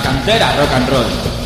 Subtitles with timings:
[0.00, 1.37] Cantera rock and roll.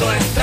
[0.00, 0.39] Algunos un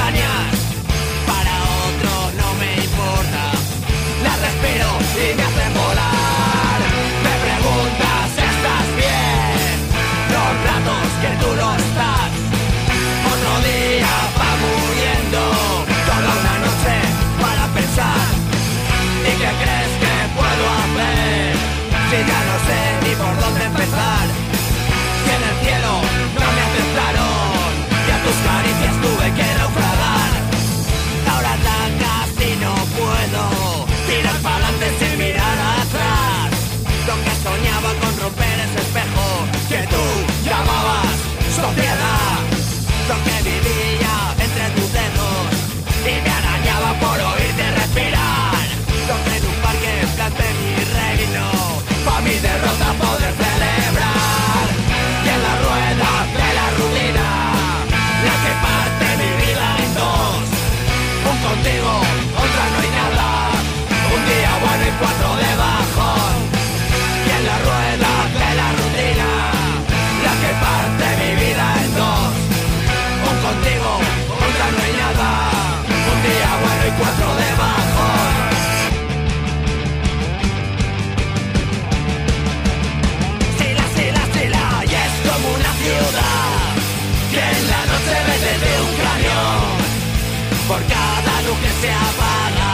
[90.67, 92.71] Por cada luz que se apaga,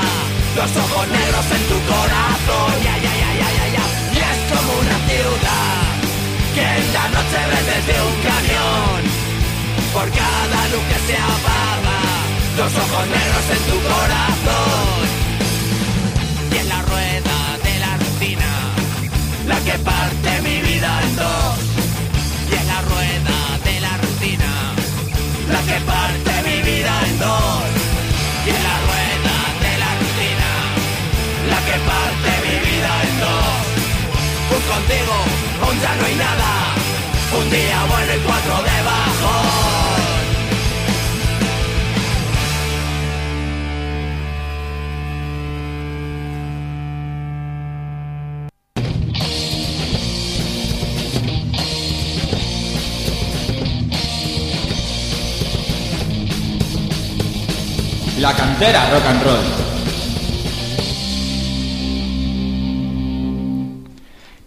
[0.56, 2.74] los ojos negros en tu corazón.
[2.84, 3.86] Ya, ya, ya, ya, ya.
[4.16, 5.94] Y es como una ciudad
[6.56, 9.02] que en la noche ve desde un cañón.
[9.94, 12.00] Por cada luz que se apaga,
[12.58, 15.06] los ojos negros en tu corazón.
[16.52, 17.38] Y en la rueda
[17.68, 18.52] de la rutina,
[19.46, 21.58] la que parte mi vida en dos.
[22.50, 23.38] Y en la rueda
[23.68, 24.52] de la rutina,
[25.54, 27.73] la que parte mi vida en dos.
[31.90, 33.64] Parte mi vida en dos.
[34.56, 35.16] Un contigo,
[35.70, 36.50] un ya no hay nada.
[37.38, 39.64] Un día bueno y cuatro debajo.
[58.20, 59.63] La cantera rock and roll.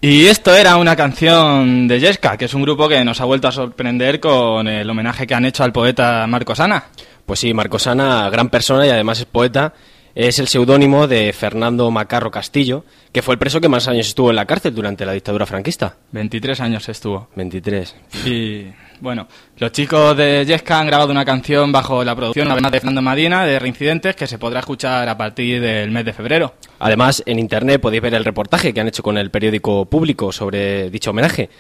[0.09, 3.49] Y esto era una canción de Yesca, que es un grupo que nos ha vuelto
[3.49, 6.85] a sorprender con el homenaje que han hecho al poeta Marcos Ana.
[7.27, 9.75] Pues sí, Marcos Ana, gran persona y además es poeta.
[10.17, 14.31] Es el seudónimo de Fernando Macarro Castillo, que fue el preso que más años estuvo
[14.31, 15.95] en la cárcel durante la dictadura franquista.
[16.13, 17.29] 23 años estuvo.
[17.37, 17.95] 23.
[18.25, 18.65] Y
[19.01, 23.03] bueno, los chicos de Yesca han grabado una canción bajo la producción además de Fernando
[23.03, 26.55] Madina de Reincidentes que se podrá escuchar a partir del mes de febrero.
[26.79, 30.89] Además, en internet podéis ver el reportaje que han hecho con el periódico público sobre
[30.89, 31.51] dicho homenaje.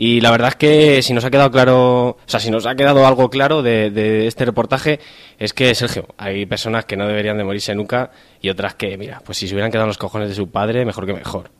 [0.00, 2.76] Y la verdad es que si nos ha quedado claro, o sea, si nos ha
[2.76, 5.00] quedado algo claro de, este reportaje,
[5.40, 9.20] es que, Sergio, hay personas que no deberían de morirse nunca y otras que, mira,
[9.26, 11.50] pues si se hubieran quedado los cojones de su padre, mejor que mejor.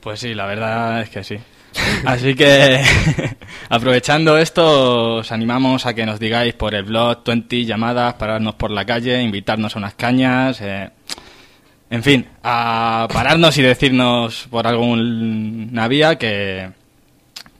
[0.00, 1.36] Pues sí, la verdad es que sí.
[2.06, 2.80] Así que,
[3.68, 8.70] aprovechando esto, os animamos a que nos digáis por el blog 20 llamadas, pararnos por
[8.70, 10.90] la calle, invitarnos a unas cañas, eh,
[11.90, 16.83] en fin, a pararnos y decirnos por alguna vía que,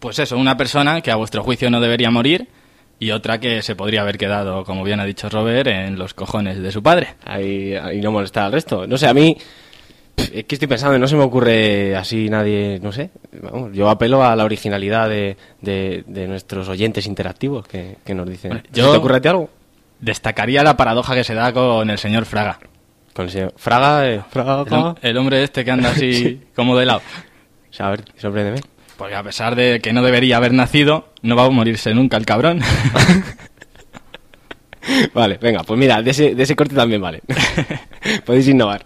[0.04, 2.46] pues eso, una persona que a vuestro juicio no debería morir
[2.98, 6.60] y otra que se podría haber quedado, como bien ha dicho Robert, en los cojones
[6.62, 7.14] de su padre.
[7.24, 8.86] Ahí, ahí no molestar al resto.
[8.86, 9.36] No sé, a mí
[10.16, 13.10] es que estoy pensando, no se me ocurre así nadie, no sé.
[13.42, 18.28] Vamos, yo apelo a la originalidad de, de, de nuestros oyentes interactivos que, que nos
[18.28, 18.50] dicen.
[18.50, 19.50] Bueno, ¿Se yo- ¿Te ocurre a ti algo?
[20.00, 22.58] Destacaría la paradoja que se da con el señor Fraga.
[23.14, 24.60] Con el señor Fraga, eh, Fraga.
[24.62, 27.00] El, hom- el hombre este que anda así como de lado.
[27.70, 28.60] O sea, a ver, sorpréndeme.
[28.96, 32.26] Porque a pesar de que no debería haber nacido, no va a morirse nunca el
[32.26, 32.60] cabrón.
[35.12, 37.22] Vale, venga, pues mira, de ese, de ese corte también vale.
[38.26, 38.84] Podéis innovar.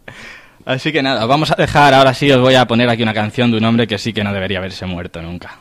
[0.64, 3.50] Así que nada, vamos a dejar, ahora sí os voy a poner aquí una canción
[3.50, 5.58] de un hombre que sí que no debería haberse muerto nunca.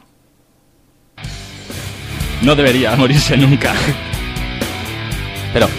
[2.42, 3.74] No debería morirse nunca.
[5.54, 5.70] Pero, o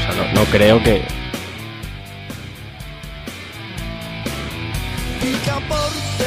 [0.00, 1.21] sea, no, no creo que...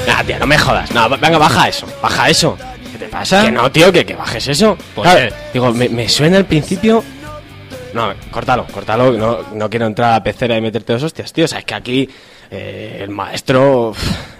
[0.08, 0.92] Nah, tío, no me jodas.
[0.94, 2.58] No, venga, baja eso, baja eso.
[2.92, 3.44] ¿Qué te pasa?
[3.46, 4.78] Que no, tío, que, que bajes eso.
[4.94, 5.34] ¿Por Claro, qué?
[5.54, 7.04] Digo, me, me suena al principio.
[7.94, 9.12] No, córtalo, córtalo.
[9.14, 11.46] No, no quiero entrar a la pecera y meterte dos hostias, tío.
[11.46, 12.10] O sea, es que aquí
[12.52, 13.94] eh, el maestro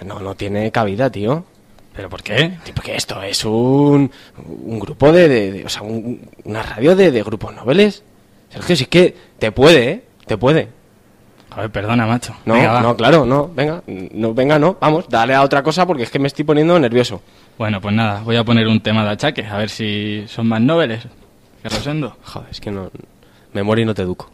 [0.04, 1.44] no, no tiene cabida, tío.
[1.94, 2.58] ¿Pero por qué?
[2.62, 4.10] Tío, Porque esto es un,
[4.46, 8.02] un grupo de, de- de- O sea, un- una radio de, de grupos noveles.
[8.50, 10.02] Sergio, si es que te puede, ¿eh?
[10.26, 10.68] Te puede.
[11.56, 12.34] Ver, perdona, macho.
[12.44, 13.48] No, Venga, no, claro, no.
[13.54, 14.76] Venga, no, venga, no.
[14.80, 17.22] Vamos, dale a otra cosa porque es que me estoy poniendo nervioso.
[17.56, 20.60] Bueno, pues nada, voy a poner un tema de achaque, a ver si son más
[20.60, 21.06] noveles
[21.62, 22.16] que Rosendo.
[22.24, 22.90] Joder, es que no.
[23.54, 24.30] Me muero y no te educo.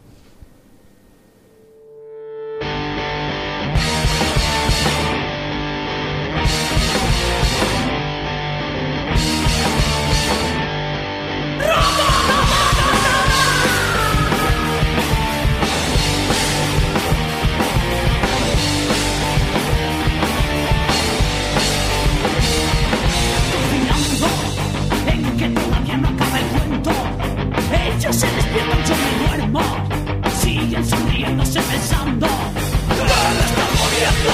[31.73, 32.27] Pensando.
[32.27, 33.03] ¡Que
[33.37, 34.33] me están muriendo!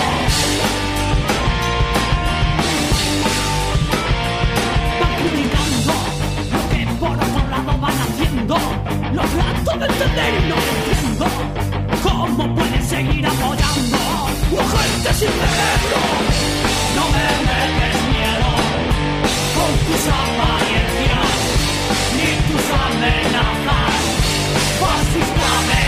[5.00, 5.94] Van criticando
[6.54, 8.56] lo que por otro lado van haciendo.
[9.18, 11.26] Lo trato de entender y no lo entiendo.
[12.04, 14.00] ¿Cómo pueden seguir apoyando
[14.74, 16.02] gente sin cerebro?
[16.98, 18.50] No me metes miedo
[19.56, 21.32] con tus apariencias
[22.18, 23.94] ni tus amenazas,
[24.82, 25.79] fascista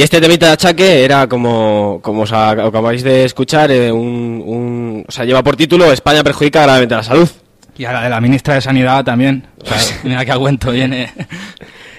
[0.00, 5.04] Y este temita de achaque era como, como os acabáis de escuchar, eh, un, un-
[5.06, 7.28] o sea, lleva por título España perjudica gravemente a la salud.
[7.76, 9.46] Y a la de la ministra de Sanidad también.
[9.62, 11.12] O sea, mira qué a cuento viene.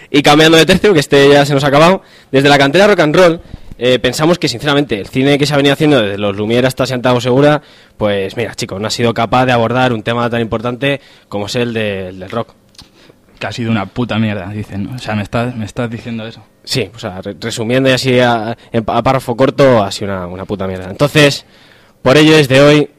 [0.09, 3.01] Y cambiando de tercio, que este ya se nos ha acabado, desde la cantera rock
[3.01, 3.41] and roll,
[3.77, 6.87] eh, pensamos que sinceramente el cine que se ha venido haciendo desde los Lumière hasta
[6.87, 7.61] Santiago Segura,
[7.97, 11.55] pues mira, chicos, no ha sido capaz de abordar un tema tan importante como es
[11.55, 12.55] el, de- el del rock.
[13.37, 14.85] Que ha sido una puta mierda, dicen.
[14.85, 14.95] ¿no?
[14.95, 16.43] O sea, me estás, me estás diciendo eso.
[16.63, 18.51] Sí, o sea, re- resumiendo y así a,
[18.87, 20.89] a párrafo corto, ha sido una, una puta mierda.
[20.89, 21.45] Entonces,
[22.01, 22.89] por ello, desde hoy,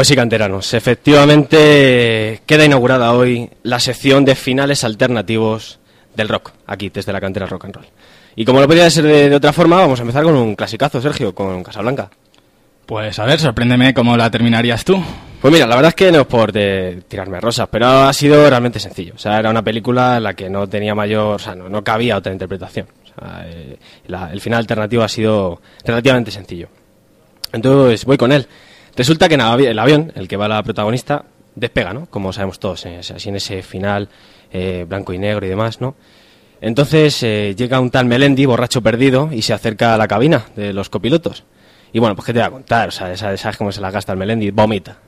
[0.00, 0.72] Pues sí, canteranos.
[0.72, 5.78] Efectivamente, queda inaugurada hoy la sección de finales alternativos
[6.16, 7.86] del rock, aquí, desde la cantera rock and roll.
[8.34, 11.02] Y como no podía ser de, de otra forma, vamos a empezar con un clasicazo,
[11.02, 12.08] Sergio, con Casablanca.
[12.86, 15.04] Pues a ver, sorpréndeme cómo la terminarías tú.
[15.38, 18.12] Pues mira, la verdad es que no es por de tirarme a rosas, pero ha
[18.14, 19.12] sido realmente sencillo.
[19.16, 21.84] O sea, era una película en la que no tenía mayor, o sea, no, no
[21.84, 22.86] cabía otra interpretación.
[23.04, 23.76] O sea, eh,
[24.06, 26.68] la- el final alternativo ha sido relativamente sencillo.
[27.52, 28.46] Entonces voy con él.
[29.00, 32.04] Resulta que el avión, el que va la protagonista, despega, ¿no?
[32.04, 34.10] Como sabemos todos, eh, así en ese final
[34.52, 35.94] eh, blanco y negro y demás, ¿no?
[36.60, 40.74] Entonces eh, llega un tal Melendi, borracho perdido, y se acerca a la cabina de
[40.74, 41.44] los copilotos.
[41.94, 44.12] Y bueno, pues qué te voy a contar, o sea, sabes cómo se la gasta
[44.12, 44.98] el Melendi, vomita.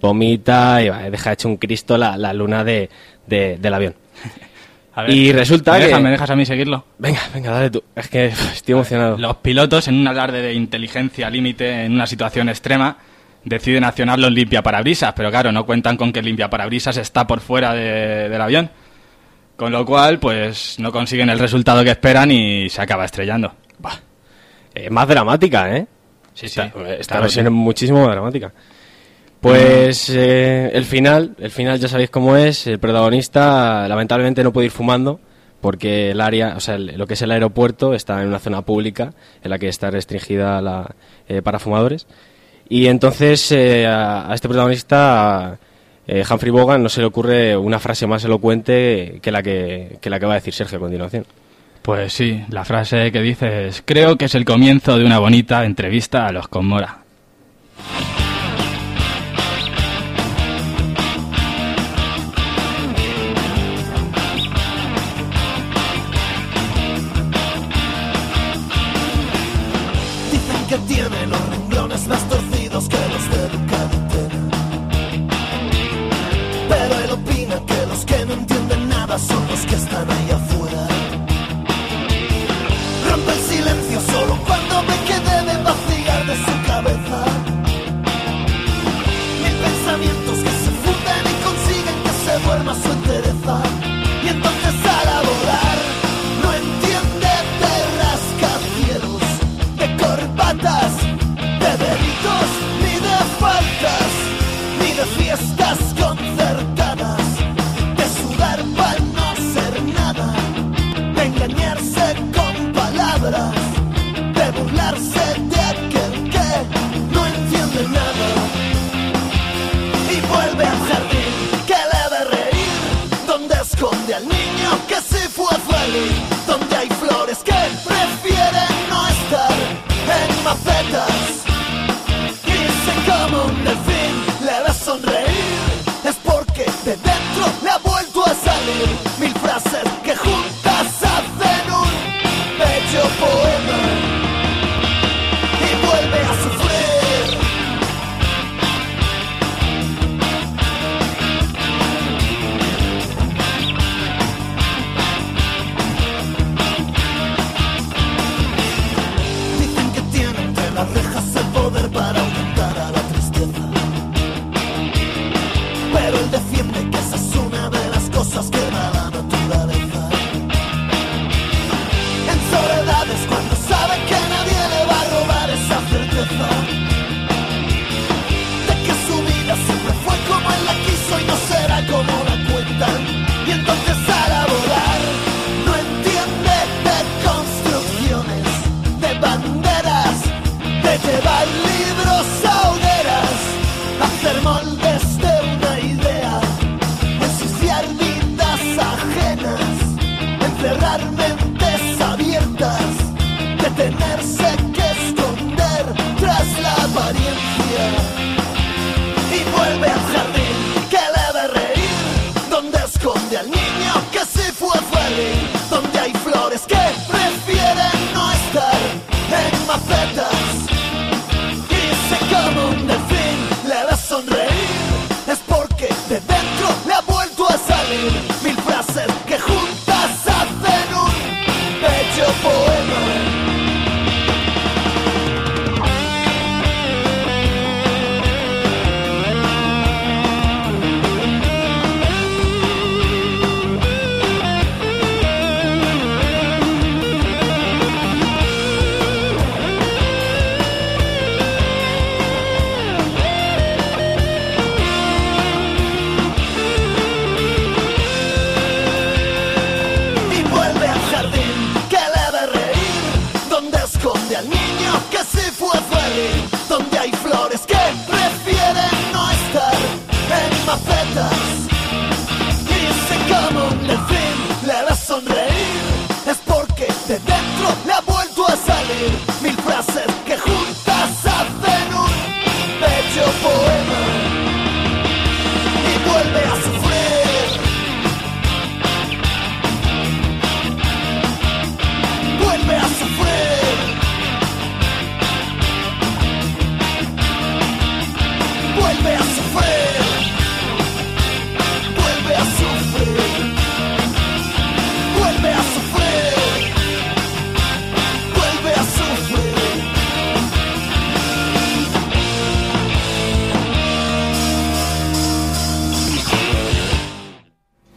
[0.00, 2.90] Vomita y va, deja hecho un Cristo la, la luna de,
[3.28, 3.94] de- del avión.
[4.96, 6.84] A ver, Y resulta ¿me que- dejas, ¿Me dejas a mí seguirlo?
[6.98, 7.84] Venga, venga, dale tú.
[7.94, 9.16] Es que estoy emocionado.
[9.18, 12.96] Los pilotos, en un alarde de inteligencia límite, en una situación extrema,
[13.46, 17.72] deciden accionar los limpiaparabrisas, pero claro, no cuentan con que el limpiaparabrisas está por fuera
[17.72, 18.70] de- del avión.
[19.56, 23.54] Con lo cual, pues no consiguen el resultado que esperan y se acaba estrellando.
[23.78, 24.00] Bah,
[24.74, 25.86] Eh, más dramática, ¿eh?
[26.34, 26.60] sí, sí.
[26.60, 27.48] Esta, esta claro, versión sí.
[27.48, 28.52] es muchísimo más dramática.
[29.40, 32.66] Pues eh, el final, el final ya sabéis cómo es.
[32.66, 35.20] El protagonista lamentablemente no puede ir fumando
[35.60, 38.62] porque el área, o sea, el- lo que es el aeropuerto está en una zona
[38.62, 40.94] pública en la que está restringida la,
[41.28, 42.06] eh, para fumadores.
[42.68, 45.58] Y entonces eh, a, este protagonista,
[46.06, 50.10] eh, Humphrey Bogart, no se le ocurre una frase más elocuente que la que, que
[50.10, 51.24] la que va a decir Sergio a continuación.
[51.82, 56.26] Pues sí, la frase que dices, creo que es el comienzo de una bonita entrevista
[56.26, 56.66] a los con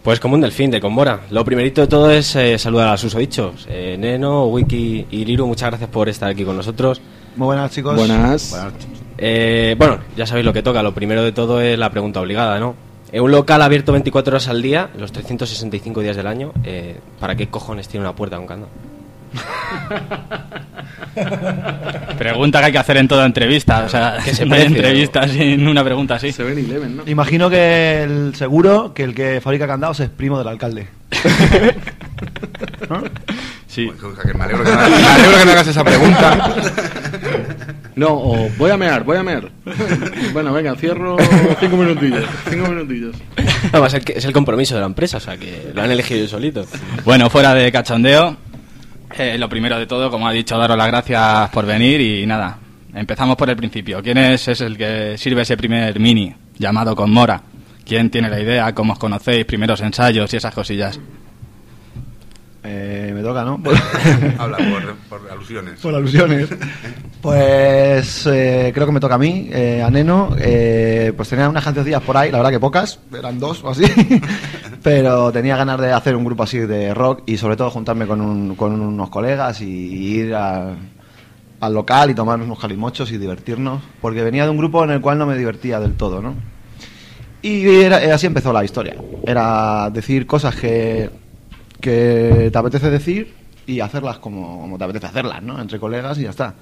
[0.09, 1.19] Pues como un delfín de Conmora.
[1.29, 3.67] Lo primerito de todo es eh, saludar a sus susodichos.
[3.69, 6.99] Eh, Neno, Wiki y Liru, muchas gracias por estar aquí con nosotros.
[7.35, 7.95] Muy buenas, chicos.
[7.95, 8.59] Buenas.
[9.19, 10.81] Eh, bueno, ya sabéis lo que toca.
[10.81, 12.73] Lo primero de todo es la pregunta obligada, ¿no?
[13.11, 17.35] En un local abierto 24 horas al día, los 365 días del año, eh, ¿para
[17.35, 18.71] qué cojones tiene una puerta con candado?
[22.17, 23.83] Pregunta que hay que hacer en toda entrevista.
[23.85, 26.31] O sea, Que se no hay precie, entrevista sin una pregunta así.
[26.31, 27.03] Se ven Eleven, ¿no?
[27.05, 30.87] Imagino que el seguro que el que fabrica candados es primo del alcalde.
[32.89, 33.03] ¿No?
[33.67, 33.89] Sí.
[34.23, 36.55] Que me, alegro que me, me alegro que me hagas esa pregunta.
[37.95, 39.51] No, o voy a mear, voy a mear.
[40.31, 41.17] Bueno, venga, cierro
[41.59, 42.23] cinco minutillos.
[42.49, 43.15] Cinco minutillos.
[43.73, 46.19] Además, es, que es el compromiso de la empresa, o sea, que lo han elegido
[46.19, 46.69] ellos solitos.
[47.03, 48.37] Bueno, fuera de cachondeo,
[49.17, 52.57] eh, lo primero de todo, como ha dicho, daros las gracias por venir y nada,
[52.93, 54.01] empezamos por el principio.
[54.01, 57.41] ¿Quién es, es el que sirve ese primer mini llamado con Mora?
[57.85, 58.73] ¿Quién tiene la idea?
[58.75, 59.45] ¿Cómo os conocéis?
[59.45, 60.99] Primeros ensayos y esas cosillas.
[62.63, 63.61] Eh, me toca, ¿no?
[64.37, 64.57] Habla
[65.09, 65.79] por, por alusiones.
[65.79, 66.49] Por alusiones.
[67.21, 70.35] Pues eh, creo que me toca a mí, eh, a Neno.
[70.37, 73.83] Eh, pues tenía unas cancioncillas por ahí, la verdad que pocas, eran dos o así.
[74.83, 78.21] Pero tenía ganas de hacer un grupo así de rock y sobre todo juntarme con,
[78.21, 80.73] un- con unos colegas y, ir a-
[81.59, 83.81] al local y tomar unos calimochos y divertirnos.
[84.01, 86.35] Porque venía de un grupo en el cual no me divertía del todo, ¿no?
[87.41, 88.95] Y era- así empezó la historia.
[89.25, 91.09] Era decir cosas que,
[91.79, 93.33] que te apetece decir
[93.65, 95.61] y hacerlas como, te apetece hacerlas, ¿no?
[95.61, 96.55] Entre colegas y ya está.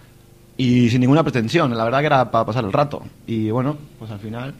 [0.58, 3.03] Y sin ninguna pretensión, la verdad que era para pasar el rato.
[3.25, 4.53] Y bueno, pues al final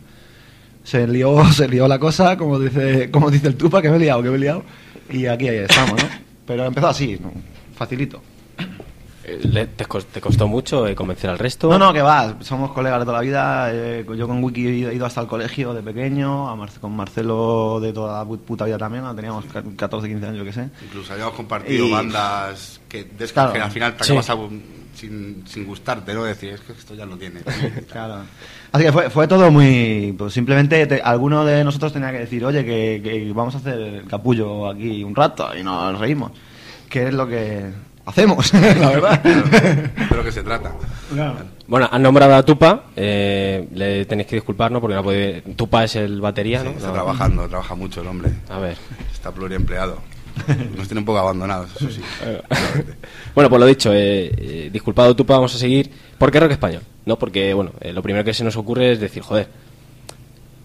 [0.84, 4.00] se lió, se lió la cosa, como dice, como dice el Tupa, que me he
[4.00, 4.64] liado, que me he liado.
[5.10, 6.10] Y aquí estamos, ¿no?
[6.46, 7.32] Pero empezó así, ¿no?
[7.78, 8.22] facilito.
[9.30, 11.70] Eh, ¿Te, cos- te costó mucho eh, convencer al resto?
[11.70, 13.68] No, no, que va, somos colegas de toda la vida.
[13.74, 17.92] eh, yo con Wiki he ido, hasta el colegio de pequeño, a con Marcelo de
[17.92, 20.70] toda la pu- puta vida también, teníamos ca- 14, 15 años, yo que sé.
[20.86, 23.52] Incluso habíamos compartido Y- bandas que, de esas Claro.
[23.54, 24.14] que al final te Sí.
[24.18, 24.50] acabas
[24.96, 26.24] sin, sin gustarte, ¿no?
[26.24, 27.42] Decir, es que esto ya lo tiene.
[27.92, 28.22] Claro.
[28.72, 30.16] Así que fue, fue todo muy.
[30.18, 33.78] Pues simplemente te- alguno de nosotros tenía que decir, oye, que, que vamos a hacer
[33.80, 36.32] el capullo aquí un rato y nos reímos.
[36.90, 37.72] Que es lo que
[38.08, 39.22] hacemos, la verdad.
[39.24, 40.74] De lo que se trata.
[41.68, 44.82] Bueno, han nombrado a Tupa, eh, le tenéis que disculpar, ¿no?
[44.82, 45.42] Porque no puede...
[45.56, 46.72] Tupa es el batería, ¿no?
[46.72, 46.94] Está No.
[46.94, 48.32] trabajando, trabaja mucho el hombre.
[48.50, 48.78] A ver.
[49.14, 50.00] Está pluriempleado.
[50.78, 52.02] Nos tiene un poco abandonados, eso sí.
[53.36, 55.92] Bueno, pues lo dicho, eh, eh, disculpado Tupa, vamos a seguir.
[56.18, 56.82] ¿Por qué rock español?
[57.06, 59.48] No, porque, bueno, eh, lo primero que se nos ocurre es decir, joder,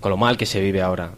[0.00, 1.12] con lo mal que se vive ahora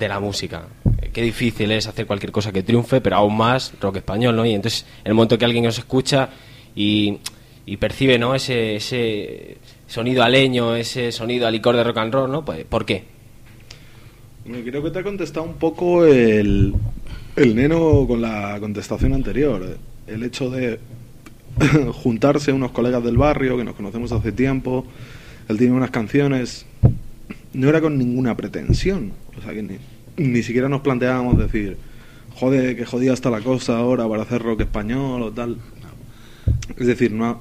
[0.00, 0.64] de la música,
[1.12, 4.44] qué difícil es hacer cualquier cosa que triunfe, pero aún más rock español, ¿no?
[4.44, 6.30] Y entonces, en el momento que alguien nos escucha
[6.74, 7.18] y,
[7.66, 8.34] y percibe, ¿no?
[8.34, 12.44] Ese, ese sonido aleño, ese sonido a licor de rock and roll, ¿no?
[12.44, 13.04] Pues, ¿por qué?
[14.44, 16.74] Bueno, Creo que te ha contestado un poco el,
[17.36, 19.78] el neno con la contestación anterior.
[20.06, 20.78] El hecho de
[22.02, 24.86] juntarse unos colegas del barrio que nos conocemos hace tiempo.
[25.48, 26.66] Él tiene unas canciones.
[27.52, 29.12] No era con ninguna pretensión.
[29.38, 29.78] O sea que ni,
[30.16, 31.76] ni siquiera nos planteábamos decir,
[32.34, 35.58] joder, que jodida está la cosa ahora para hacer rock español o tal.
[36.78, 37.40] Es decir, no,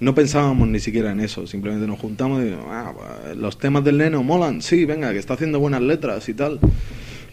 [0.00, 3.98] no pensábamos ni siquiera en eso, simplemente nos juntamos y ah, pues, los temas del
[3.98, 6.58] neno molan, sí, venga, que está haciendo buenas letras y tal.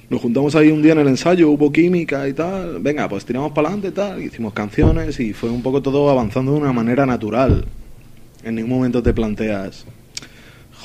[0.09, 2.79] Nos juntamos ahí un día en el ensayo, hubo química y tal.
[2.79, 4.21] Venga, pues tiramos para adelante y tal.
[4.21, 7.65] Hicimos canciones y fue un poco todo avanzando de una manera natural.
[8.43, 9.85] En ningún momento te planteas,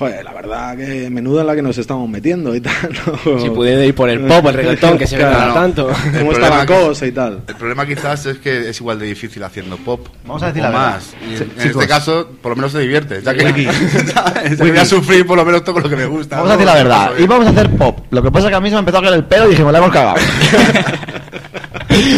[0.03, 2.73] joder, la verdad que menuda en la que nos estamos metiendo y tal.
[3.27, 3.41] ¿no?
[3.41, 5.37] Si pudiera ir por el pop, el reggaetón, que se Claro.
[5.39, 5.91] vea tanto.
[5.91, 7.43] El ¿Cómo está la problema cosa y tal?
[7.47, 10.07] El problema quizás es que es igual de difícil haciendo pop.
[10.27, 10.95] Vamos a decir la verdad.
[10.95, 11.15] más.
[11.31, 13.23] Y Sí, en este caso, por lo menos se divierte.
[13.23, 16.37] Ya que, voy a sufrir, por lo menos toco lo que me gusta.
[16.37, 17.13] Vamos a decir la verdad.
[17.17, 17.23] Es.
[17.25, 17.99] Íbamos a hacer pop.
[18.11, 19.51] Lo que pasa es que a mí se me empezó a caer el pelo y
[19.51, 20.17] dijimos, la hemos cagado.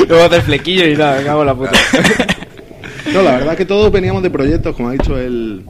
[0.08, 1.72] Luego hacer flequillo y nada, me cago en la puta.
[3.12, 5.64] No, la verdad que todos veníamos de proyectos, como ha dicho el,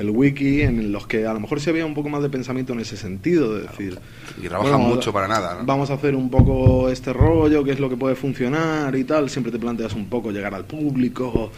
[0.00, 2.72] el wiki, en los que a lo mejor sí había un poco más de pensamiento
[2.72, 3.98] en ese sentido, de decir...
[4.42, 5.66] Y trabajan mucho para nada, ¿no?
[5.66, 9.30] Vamos a hacer un poco este rollo, qué es lo que puede funcionar y tal.
[9.30, 11.50] Siempre te planteas un poco llegar al público,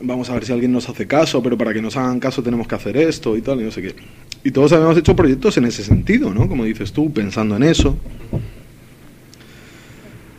[0.00, 2.66] vamos a ver si alguien nos hace caso, pero para que nos hagan caso tenemos
[2.66, 3.94] que hacer esto y tal, y no sé qué.
[4.42, 6.48] Y todos habíamos hecho proyectos en ese sentido, ¿no?
[6.48, 7.96] Como dices tú, pensando en eso.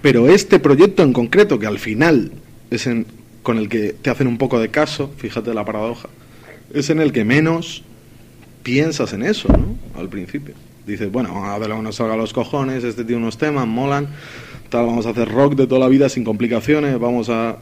[0.01, 2.31] Pero este proyecto en concreto, que al final
[2.69, 3.07] es en,
[3.41, 6.09] con el que te hacen un poco de caso, fíjate la paradoja,
[6.73, 7.83] es en el que menos
[8.63, 9.75] piensas en eso, ¿no?
[9.99, 10.53] Al principio.
[10.85, 13.37] Dices, bueno, vamos a ver lo que nos salga a los cojones, este tiene unos
[13.37, 14.07] temas, molan,
[14.69, 17.57] tal, vamos a hacer rock de toda la vida sin complicaciones, vamos a,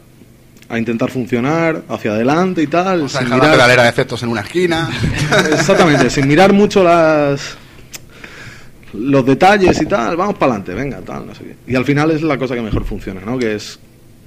[0.70, 2.98] a intentar funcionar hacia adelante y tal.
[3.00, 4.90] Vamos a sin la mirar- pedalera de efectos en una esquina.
[5.54, 7.58] Exactamente, sin mirar mucho las
[8.94, 11.56] los detalles y tal, vamos para adelante, venga, tal, no sé qué.
[11.72, 13.40] Y al final es la cosa que mejor funciona, ¿no?
[13.40, 13.80] Que es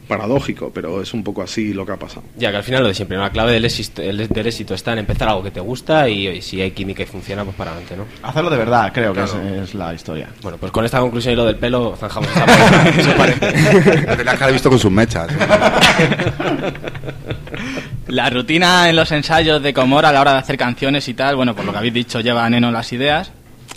[0.09, 2.23] paradójico, pero es un poco así lo que ha pasado.
[2.37, 4.93] Ya que al final lo de siempre, la clave del éxito, el- del éxito está
[4.93, 7.73] en empezar algo que te gusta y, y si hay química y funciona, pues para
[7.73, 8.05] adelante, ¿no?
[8.29, 10.29] Hacerlo de verdad, creo que es, es la historia.
[10.43, 12.41] Bueno, pues con esta conclusión y lo del pelo zanjamos que
[14.43, 15.29] haber visto con sus mechas.
[18.09, 21.35] La rutina en los ensayos de Comora a la hora de hacer canciones y tal,
[21.37, 23.33] bueno, por lo que habéis dicho, lleva Neno las ideas.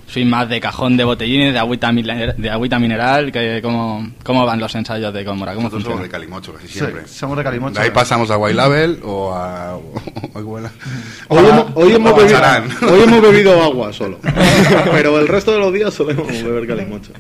[0.10, 3.32] Soy más de cajón de botellines, de agüita, de agüita mineral.
[3.32, 5.54] Que, ¿cómo, ¿Cómo van los ensayos de Comora?
[5.54, 7.08] ¿Cómo Nosotros somos de Calimocho casi Sí, siempre.
[7.08, 7.76] somos de Calimocho.
[7.76, 9.78] De ahí pasamos a White Label o a...
[10.34, 12.70] Hoy, hemos, hoy, hemos bebido, Charán.
[12.90, 14.20] hoy hemos bebido agua solo,
[14.92, 17.12] pero el resto de los días solemos beber calimocho.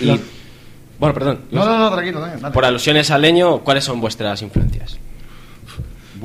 [0.00, 0.18] Y,
[0.98, 1.40] bueno, perdón.
[1.50, 2.50] No, no, no, tranquilo, dale.
[2.50, 4.98] Por alusiones al leño, ¿cuáles son vuestras influencias?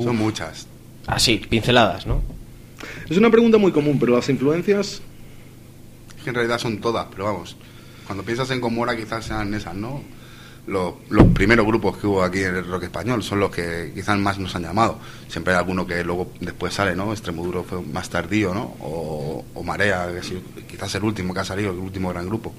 [0.02, 0.66] Son muchas.
[1.06, 2.37] Así, pinceladas, ¿no?
[3.08, 5.00] Es una pregunta muy común, pero las influencias
[6.28, 7.56] en realidad son todas, pero vamos.
[8.06, 10.02] Cuando piensas en Comora quizás sean esas, ¿no?
[10.66, 10.94] Los,
[11.32, 14.54] primeros grupos que hubo aquí en el rock español son los que quizás más nos
[14.54, 14.98] han llamado.
[15.26, 17.12] Siempre hay alguno que luego después sale, ¿no?
[17.12, 18.74] Extremoduro fue más tardío, ¿no?
[18.80, 22.52] O, o Marea, que quizás el último que ha salido, el último gran grupo.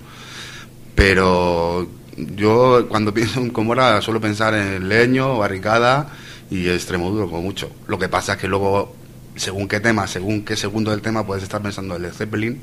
[0.96, 6.10] Pero yo cuando pienso en Comora suelo pensar en Leño, Barricada
[6.50, 7.70] y Extremoduro como mucho.
[7.88, 8.96] Lo que pasa es que luego,
[9.40, 12.60] según qué tema, según qué segundo del tema, puedes estar pensando en Led Zeppelin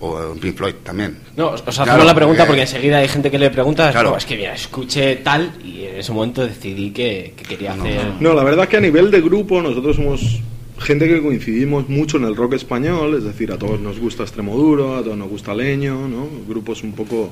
[0.00, 1.16] o en Pink Floyd también.
[1.36, 4.10] No, os os hacemos Claro, la pregunta porque- enseguida hay gente que le pregunta, Claro.
[4.10, 8.14] "No, es que mira, escuché tal y en ese momento decidí que, que quería hacer...
[8.20, 10.40] No, la verdad es que a nivel de grupo nosotros somos
[10.80, 14.96] gente que coincidimos mucho en el rock español, es decir, a todos nos gusta Extremoduro,
[14.96, 16.26] a todos nos gusta Leño, ¿no?
[16.48, 17.30] Grupos un poco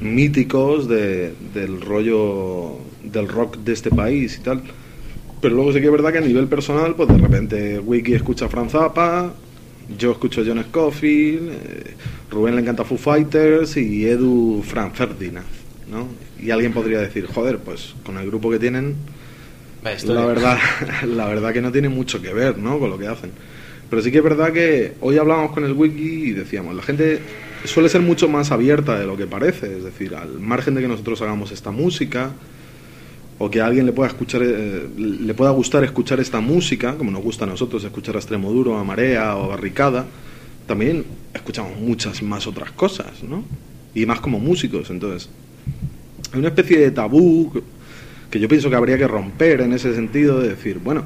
[0.00, 4.62] míticos de- del rollo del rock de este país y tal.
[5.44, 8.46] Pero luego sí que es verdad que a nivel personal, pues de repente Wiki escucha
[8.46, 9.30] a Franz Zappa,
[9.98, 11.94] yo escucho a John Scofield, eh,
[12.30, 15.44] Rubén le encanta Foo Fighters y Edu Frank Ferdinand,
[15.90, 16.08] ¿no?
[16.42, 18.94] Y alguien podría decir, joder, pues con el grupo que tienen,
[20.06, 20.56] la verdad,
[21.06, 22.78] la verdad que no tiene mucho que ver, ¿no?
[22.78, 23.30] Con lo que hacen.
[23.90, 27.20] Pero sí que es verdad que hoy hablamos con el wiki y decíamos, la gente
[27.66, 30.88] suele ser mucho más abierta de lo que parece, es decir, al margen de que
[30.88, 32.30] nosotros hagamos esta música
[33.38, 37.10] o que a alguien le pueda escuchar eh, le pueda gustar escuchar esta música, como
[37.10, 40.06] nos gusta a nosotros escuchar a Extremoduro, a Marea o a Barricada,
[40.66, 43.44] también escuchamos muchas más otras cosas, ¿no?
[43.94, 45.28] Y más como músicos, entonces
[46.32, 47.52] hay una especie de tabú
[48.30, 51.04] que- yo pienso que habría que romper en ese sentido de decir, bueno,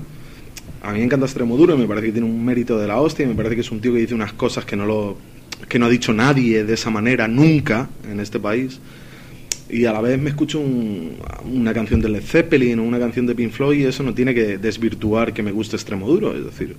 [0.83, 3.25] a mí me encanta Extremoduro y me parece que tiene un mérito de la hostia
[3.25, 5.17] y me parece que es un tío que dice unas cosas que no lo
[5.69, 8.79] que no ha dicho nadie de esa manera nunca en este país
[9.71, 11.13] y a la vez me escucho un-
[11.53, 14.35] una canción de Led Zeppelin o una canción de Pink Floyd y eso no tiene
[14.35, 16.77] que desvirtuar que me guste Extremoduro, es decir,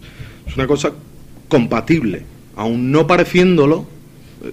[0.48, 0.92] es una cosa
[1.48, 2.24] compatible,
[2.56, 3.88] aún no pareciéndolo,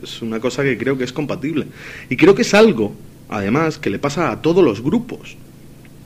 [0.02, 1.66] es una cosa que creo que es compatible.
[2.10, 2.94] Y creo que es algo,
[3.28, 5.36] además, que le pasa a todos los grupos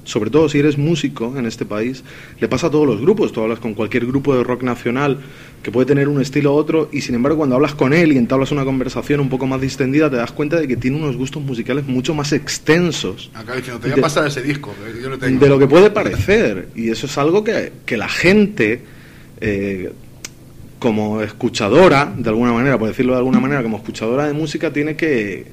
[0.05, 2.03] sobre todo si eres músico en este país,
[2.41, 3.33] le pasa a todos los grupos.
[3.33, 5.19] Tú hablas con cualquier grupo de rock nacional
[5.63, 8.17] que puede tener un estilo u otro y sin embargo cuando hablas con él y
[8.19, 11.43] entablas una conversación un poco más distendida te das cuenta de que tiene unos gustos
[11.43, 15.11] musicales mucho más extensos Acaba diciendo, te voy De- a pasar ese disco, que yo
[15.11, 15.39] lo tengo.
[15.39, 16.69] de lo que puede parecer.
[16.75, 18.81] Y eso es algo que, que la gente,
[19.43, 19.93] eh,
[20.79, 24.97] como escuchadora, de alguna manera, por decirlo de alguna manera, como escuchadora de música, tiene
[24.97, 25.47] que,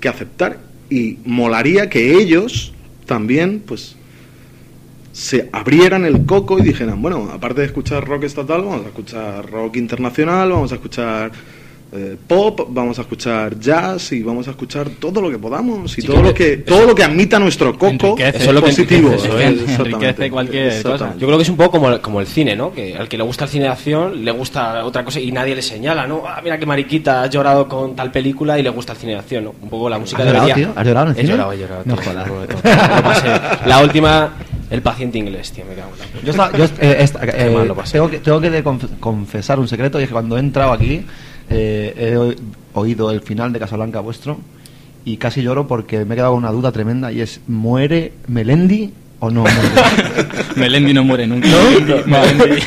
[0.00, 0.60] que aceptar.
[0.90, 2.72] Y molaría que ellos
[3.08, 3.96] también, pues,
[5.12, 9.50] se abrieran el coco y dijeran, bueno, aparte de escuchar rock estatal, vamos a escuchar
[9.50, 11.32] rock internacional, vamos a escuchar
[11.90, 16.02] eh, pop, vamos a escuchar jazz y vamos a escuchar todo lo que podamos y
[16.02, 18.36] Sí, todo que- lo que todo lo que admita nuestro coco Enriquece.
[18.38, 19.08] Eso es lo que positivo.
[19.08, 19.96] enriquece, eso es, Exactamente.
[20.06, 20.76] enriquece cualquier cosa.
[20.78, 21.20] Exactamente.
[21.20, 22.72] Yo creo que es un poco como el, como el cine, ¿no?
[22.72, 25.54] Que al que le gusta el cine de acción, le gusta otra cosa y nadie
[25.54, 26.24] le señala, ¿no?
[26.26, 29.18] Ah, mira qué mariquita, has llorado con tal película y le gusta el cine de
[29.20, 29.54] acción, ¿no?
[29.62, 30.66] Un poco la música ¿Has llorado, debería...
[30.66, 30.78] tío?
[30.80, 31.32] ¿Has llorado en el He cine?
[31.32, 31.82] llorado, he llorado.
[31.86, 33.66] No jodas.
[33.66, 34.30] La última,
[34.70, 37.50] El paciente inglés, tío, me cago en la Yo, estaba- yo, eh, esta- Qué eh,
[37.50, 37.92] mal lo pasé.
[37.94, 40.72] tengo que, tengo que de- conf- confesar un secreto y es que cuando he entrado
[40.74, 41.06] aquí
[41.50, 44.38] eh, he oído el final de Casablanca vuestro
[45.04, 48.92] y casi lloro porque me he quedado con una duda tremenda y es ¿muere Melendi
[49.20, 49.58] o no muere?
[50.56, 51.48] Melendi no muere nunca.
[51.48, 51.96] ¿No?
[52.06, 52.62] Melendi.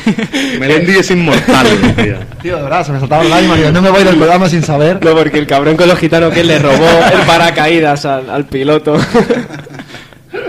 [0.58, 1.66] Melendi es inmortal,
[1.96, 2.14] tío.
[2.42, 3.58] Tío, de verdad, se me saltaban las lágrimas.
[3.58, 5.02] digo, No me voy del programa sin saber.
[5.04, 8.98] No, porque el cabrón con los gitanos que le robó el paracaídas al, al piloto.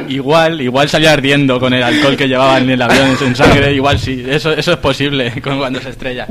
[0.07, 3.99] Igual, igual salía ardiendo con el alcohol que llevaba en el avión en sangre, igual
[3.99, 6.27] sí, eso, eso es posible cuando se estrella.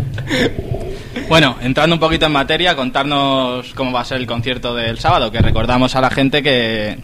[1.29, 5.31] Bueno, entrando un poquito en materia, contarnos cómo va a ser el concierto del sábado,
[5.31, 6.99] que recordamos a la gente que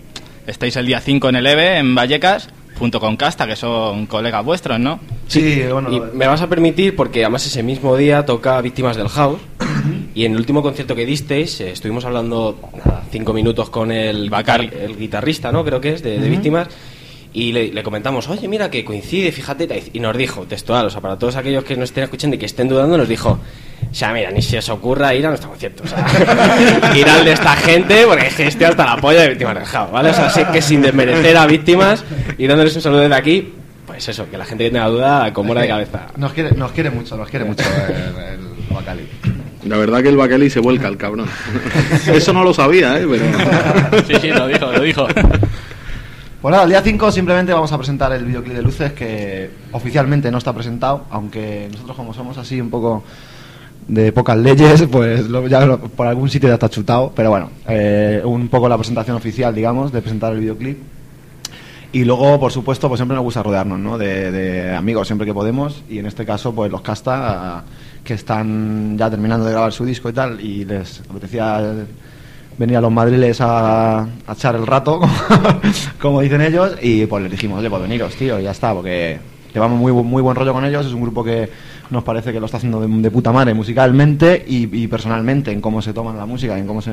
[0.47, 4.44] estáis el día 5 en el EVE, en Vallecas, junto con Casta, que son colegas
[4.44, 5.01] vuestros, ¿no?
[5.27, 9.09] Sí, bueno, Y me vas a permitir, porque además ese mismo día toca Víctimas del
[9.09, 9.40] House.
[10.14, 14.29] Y en el último concierto que disteis, eh, estuvimos hablando nada, cinco minutos con el,
[14.29, 14.68] Bacari.
[14.81, 15.64] el guitarrista, ¿no?
[15.64, 16.66] Creo que es, de, de Víctimas.
[17.33, 19.90] Y le, le comentamos, oye, mira que coincide, fíjate.
[19.92, 22.47] Y nos dijo, textual, o sea, para todos aquellos que nos estén escuchando y que
[22.47, 23.38] estén dudando, nos dijo,
[23.94, 25.85] sea, mira, ni se os ocurra ir a nuestro concierto.
[25.85, 26.05] O sea,
[26.94, 29.64] ir al de esta gente, porque es que estoy hasta la polla de Víctimas del
[29.64, 30.11] House, ¿vale?
[30.11, 32.05] O sea, sé que sin desmerecer a Víctimas
[32.37, 33.55] y dándoles un saludo desde aquí,
[33.87, 36.07] pues eso, que la gente que tenga duda, como de cabeza.
[36.16, 39.09] nos quiere, nos quiere mucho, nos quiere mucho el, el Bacali.
[39.64, 41.29] La verdad que el Bacali se vuelca el cabrón.
[42.07, 43.07] Eso no lo sabía, ¿eh?
[43.09, 44.05] Pero...
[44.07, 45.07] Sí, sí, lo dijo, lo dijo.
[46.40, 50.31] Pues nada, el día 5 simplemente vamos a presentar el videoclip de luces que oficialmente
[50.31, 53.03] no está presentado, aunque nosotros como somos así un poco
[53.86, 58.20] de pocas leyes, pues lo- ya por algún sitio ya está chutado, pero bueno, eh,
[58.24, 60.78] un poco la presentación oficial, digamos, de presentar el videoclip.
[61.90, 63.96] Y luego, por supuesto, pues siempre nos gusta rodearnos, ¿no?
[63.96, 65.82] De, amigos siempre que podemos.
[65.88, 67.64] Y en este caso, pues los Casta,
[68.04, 71.86] que están ya terminando de grabar su disco y tal, y les apetecía
[72.58, 75.00] venir a los madriles a, echar el rato,
[76.00, 79.18] como dicen ellos, y pues les dijimos, oye, pues veniros, tío, y ya está, porque
[79.54, 81.48] llevamos muy, muy buen rollo con ellos, es un grupo que
[81.90, 85.61] nos parece que lo está haciendo de, de puta madre musicalmente y, y personalmente, en
[85.61, 86.92] cómo se toman la música, en cómo se,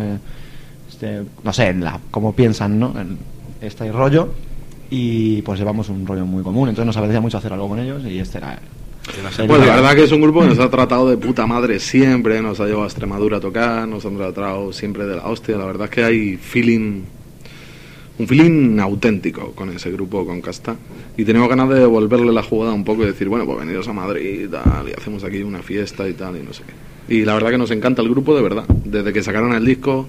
[0.89, 2.93] este, no sé, en la, cómo piensan, ¿no?
[2.99, 3.17] En
[3.61, 4.29] este rollo,
[4.89, 8.03] y pues llevamos un rollo muy común, entonces nos apetecía mucho hacer algo con ellos,
[8.05, 8.59] y este era
[9.47, 12.41] Pues la verdad que es un grupo que nos ha tratado de puta madre siempre,
[12.41, 15.57] nos ha llevado a Extremadura a tocar, nos han tratado siempre de la hostia.
[15.57, 17.03] La verdad es que hay feeling,
[18.17, 20.75] un feeling auténtico con ese grupo, con Casta.
[21.17, 23.93] Y tenemos ganas de devolverle la jugada un poco y decir, bueno, pues venidos a
[23.93, 27.13] Madrid y tal, y hacemos aquí una fiesta y tal, y no sé qué.
[27.13, 28.65] Y la verdad que nos encanta el grupo, de verdad.
[28.83, 30.07] Desde que sacaron el disco,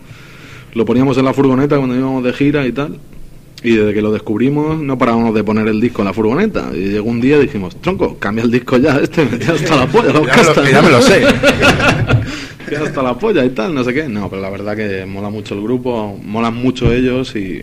[0.75, 2.99] lo poníamos en la furgoneta cuando íbamos de gira y tal.
[3.63, 6.71] Y desde que lo descubrimos no parábamos de poner el disco en la furgoneta.
[6.75, 9.87] Y llegó un día y dijimos, tronco, cambia el disco ya, este tiene hasta la
[9.87, 10.13] polla.
[10.13, 10.71] los Ya me lo- Casta".
[10.71, 11.23] ya me lo sé.
[12.69, 14.09] Tiene hasta la polla y tal, no sé qué.
[14.09, 17.63] No, pero la verdad que mola mucho el grupo, molan mucho ellos y...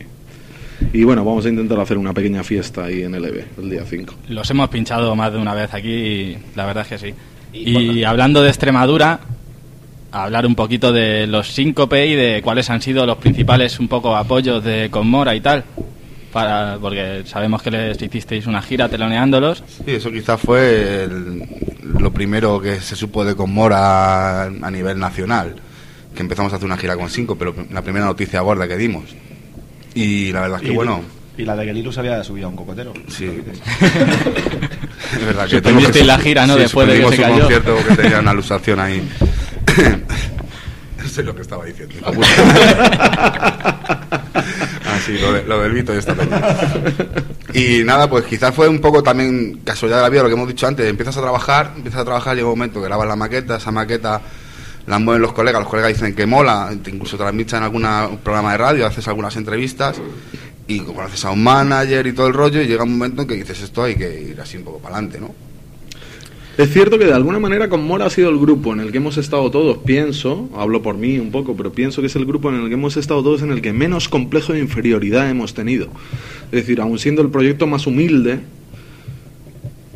[0.93, 3.83] Y bueno, vamos a intentar hacer una pequeña fiesta ahí en el EVE, el día
[3.83, 4.13] 5.
[4.29, 7.15] Los hemos pinchado más de una vez aquí y la verdad es que sí.
[7.51, 9.19] Y Y hablando de Extremadura,
[10.11, 14.15] hablar un poquito de los síncope y de cuáles han sido los principales un poco
[14.15, 15.63] apoyos de Conmora y tal.
[16.31, 19.63] Para, porque sabemos que les hicisteis una gira teloneándolos.
[19.67, 21.43] Sí, eso quizás fue el-
[21.99, 25.55] lo primero que se supo de Conmora a nivel nacional.
[26.15, 29.03] Que empezamos a hacer una gira con cinco, pero la primera noticia gorda que dimos.
[29.95, 31.01] Y la verdad es que, bueno,
[31.37, 32.93] Y la de que el Ilus había subido a un cocotero.
[33.07, 33.25] sí.
[35.13, 36.53] es verdad que que- la gira, ¿no?
[36.55, 37.39] sí, Después de que se un cayó.
[37.39, 39.07] concierto que tenía una alusación ahí.
[41.05, 41.95] Eso es lo que estaba diciendo.
[43.63, 46.15] ah, sí, lo, de- lo del Vito y esta.
[47.53, 50.47] Y nada, pues quizás fue un poco también casualidad de la vida, lo que hemos
[50.47, 50.87] dicho antes.
[50.87, 54.21] Empiezas a trabajar, empiezas a trabajar, llega un momento que grabas la maqueta, esa maqueta
[54.87, 57.83] la mueven los colegas, los colegas dicen que mola, incluso transmites en algún
[58.23, 60.01] programa de radio, haces algunas entrevistas
[60.67, 63.35] y conoces a un manager y todo el rollo y llega un momento en que
[63.35, 65.33] dices esto hay que ir así un poco para adelante, ¿no?
[66.55, 69.17] Es cierto que de alguna manera Conmora ha sido el grupo en el que hemos
[69.17, 72.61] estado todos, pienso, hablo por mí un poco, pero pienso que es el grupo en
[72.61, 75.87] el que hemos estado todos en el que menos complejo de inferioridad hemos tenido.
[76.51, 78.39] Es decir, aun siendo el proyecto más humilde,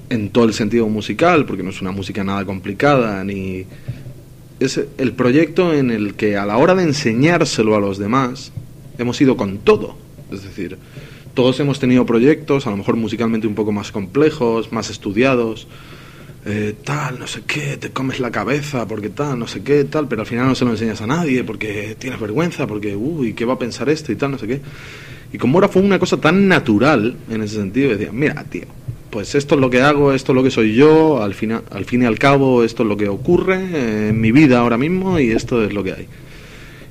[0.10, 3.66] en todo el sentido musical, porque no es una música nada complicada, ni
[4.60, 8.52] es el proyecto en el que a la hora de enseñárselo a los demás
[8.98, 9.96] hemos ido con todo.
[10.32, 10.78] Es decir,
[11.34, 15.68] todos hemos tenido proyectos, a lo mejor musicalmente un poco más complejos, más estudiados,
[16.46, 20.08] eh, tal, no sé qué, te comes la cabeza porque tal, no sé qué, tal,
[20.08, 23.46] pero al final no se lo enseñas a nadie porque tienes vergüenza, porque, uy, ¿qué
[23.46, 24.62] va a pensar esto y tal, no sé qué?
[25.34, 28.66] Y con Mora fue una cosa tan natural en ese sentido, decía, mira, tío,
[29.18, 31.86] pues esto es lo que hago, esto es lo que soy yo, al, final, al
[31.86, 35.32] fin y al cabo esto es lo que ocurre en mi vida ahora mismo y
[35.32, 36.08] esto es lo que hay.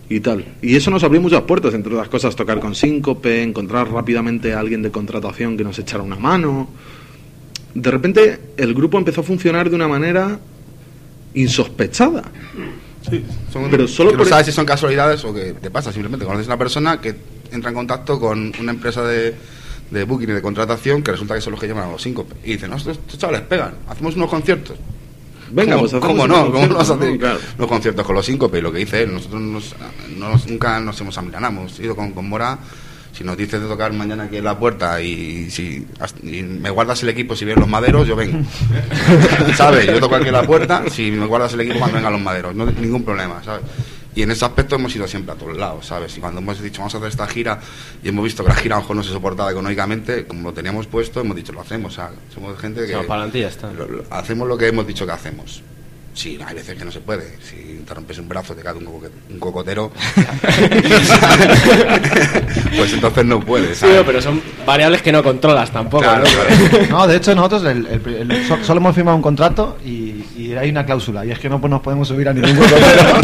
[0.09, 0.45] Y tal.
[0.61, 4.59] Y eso nos abrió muchas puertas, entre otras cosas, tocar con síncope, encontrar rápidamente a
[4.59, 6.69] alguien de contratación que nos echara una mano.
[7.75, 10.41] De repente el grupo empezó a funcionar de una manera
[11.35, 12.25] insospechada.
[13.53, 15.93] Son- Pero solo que por no sabes si son casualidades o que te pasa.
[15.93, 17.15] Simplemente conoces a una persona que
[17.53, 19.33] entra en contacto con una empresa de,
[19.91, 22.27] de booking y de contratación que resulta que son los que llaman a los cinco.
[22.45, 24.77] Y dicen, no, estos, estos chavales pegan, hacemos unos conciertos.
[25.51, 26.51] Venga, ¿Cómo, pues ¿cómo no?
[26.51, 27.19] ¿Cómo no vas a hacer.
[27.19, 27.39] Claro.
[27.57, 28.59] los conciertos con los síncope?
[28.59, 29.77] Y lo que dice él, nosotros nos-
[30.17, 32.59] no nos- nunca nos hemos amilanado, hemos ido con, con Mora.
[33.13, 35.87] Si nos dices de tocar mañana aquí en la puerta y si
[36.23, 38.41] y me guardas el equipo si vienen los maderos, yo vengo.
[39.57, 39.87] ¿Sabes?
[39.87, 42.55] Yo toco aquí en la puerta, si me guardas el equipo cuando vengan los maderos,
[42.55, 43.63] no ningún problema, ¿sabes?
[44.17, 46.17] Y en ese aspecto hemos ido siempre a todos lados, ¿sabes?
[46.17, 47.61] Y cuando hemos dicho vamos a hacer esta gira
[48.03, 50.55] y hemos visto que la gira a lo mejor no se soportaba económicamente, como lo
[50.55, 53.39] teníamos puesto, hemos dicho lo hacemos, o sea, somos gente que Se va para adelante
[53.39, 53.71] y ya está.
[53.73, 55.63] lo- lo- hacemos lo que hemos dicho que hacemos.
[56.17, 57.25] Sí, hay veces que no se puede.
[57.43, 59.93] Si te rompes un brazo, te cae un, un cocotero,
[62.77, 63.77] pues entonces no puedes.
[63.79, 64.03] Sí, ¿sabes?
[64.07, 66.05] pero son variables que no controlas tampoco.
[66.05, 66.31] Claro, ¿no?
[66.31, 66.87] claro.
[66.91, 70.55] No, de hecho nosotros el- el- el- so- solo hemos firmado un contrato y, y
[70.59, 73.21] hay una cláusula y es que no pues, nos podemos subir a ningún cocotero.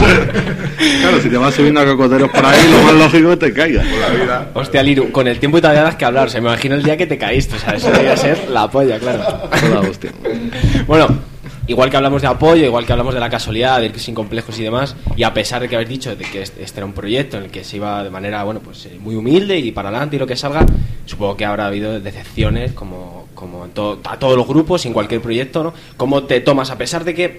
[1.01, 3.53] Claro, si te vas subiendo a cocoteros por ahí, lo más lógico es que te
[3.55, 3.87] caigas.
[3.87, 4.51] Por la vida.
[4.55, 6.29] Hostia, Liru, con el tiempo todavía das que hablar.
[6.31, 7.57] Se me imagino el día que te caíste.
[7.57, 9.23] O sea, eso debería ser la polla, claro.
[9.89, 10.13] Hostia.
[10.87, 11.09] Bueno,
[11.73, 14.59] igual que hablamos de apoyo, igual que hablamos de la casualidad, del que sin complejos
[14.59, 16.93] y demás, y a pesar de que habéis dicho de que este este era un
[16.93, 19.89] proyecto en el que se iba de manera, bueno, pues eh, muy humilde y para
[19.89, 20.65] adelante y lo que salga,
[21.07, 25.21] supongo que habrá habido decepciones como, como en todo, a todos los grupos en cualquier
[25.21, 25.75] proyecto, ¿no?
[25.97, 27.37] ¿Cómo te tomas a pesar de que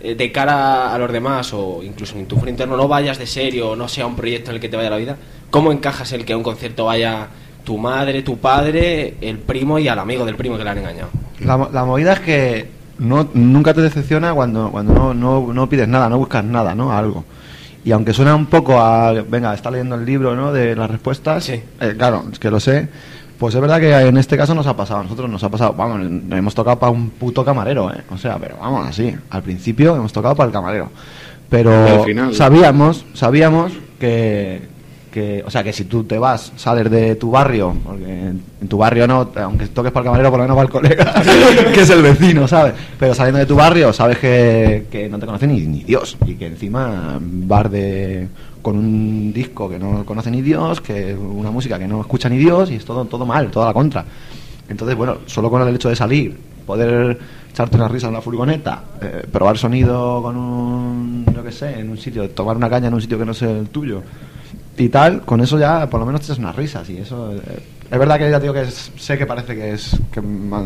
[0.00, 3.26] eh, de cara a los demás o incluso en tu foro interno no vayas de
[3.26, 5.16] serio o no sea un proyecto en el que te vaya la vida,
[5.50, 7.28] ¿cómo encajas el que a un concierto vaya
[7.64, 11.10] tu madre, tu padre, el primo y al amigo del primo que le han engañado?
[11.40, 15.88] La, la movida es que no, nunca te decepciona cuando, cuando no, no, no pides
[15.88, 16.92] nada, no buscas nada, ¿no?
[16.92, 17.24] Algo.
[17.84, 20.52] Y aunque suena un poco a, venga, está leyendo el libro, ¿no?
[20.52, 21.60] De las respuestas, Sí.
[21.80, 22.88] eh, claro, es que lo sé,
[23.38, 25.72] pues es verdad que en este caso nos ha pasado, a nosotros nos ha pasado,
[25.74, 26.00] vamos,
[26.32, 28.02] hemos tocado para un puto camarero, ¿eh?
[28.10, 30.90] O sea, pero vamos, así, al principio hemos tocado para el camarero.
[31.48, 31.70] Pero
[32.00, 34.62] al final- sabíamos, sabíamos que,
[35.16, 38.68] que, o sea, que si tú te vas, sales de tu barrio, porque en, en
[38.68, 41.80] tu barrio no, aunque toques para el camarero, por lo menos para el colega, que
[41.80, 42.74] es el vecino, ¿sabes?
[42.98, 46.34] Pero saliendo de tu barrio, sabes que, que no te conoce ni, ni Dios, y
[46.34, 48.28] que encima vas de
[48.60, 52.36] con un disco que no conoce ni Dios, que una música que no escucha ni
[52.36, 54.04] Dios, y es todo, todo mal, toda la contra.
[54.68, 56.36] Entonces, bueno, solo con el hecho de salir,
[56.66, 57.18] poder
[57.50, 61.88] echarte una risa en la furgoneta, eh, probar sonido con un, yo qué sé, en
[61.88, 64.02] un sitio, tomar una caña en un sitio que no sea el tuyo
[64.78, 67.32] y tal, con eso ya por lo menos te echas unas risas y eso...
[67.34, 70.56] eh, es verdad que ya digo que es- sé que parece que es que me,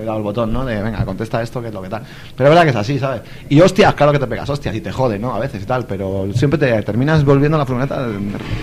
[0.00, 0.64] he dado el botón, ¿no?
[0.64, 2.02] De venga, contesta esto, que es lo que tal.
[2.36, 3.22] Pero es verdad que es así, ¿sabes?
[3.48, 5.34] Y hostias, claro que te pegas, hostias, y te jode, ¿no?
[5.34, 8.06] A veces y tal, pero siempre te terminas volviendo a la furgoneta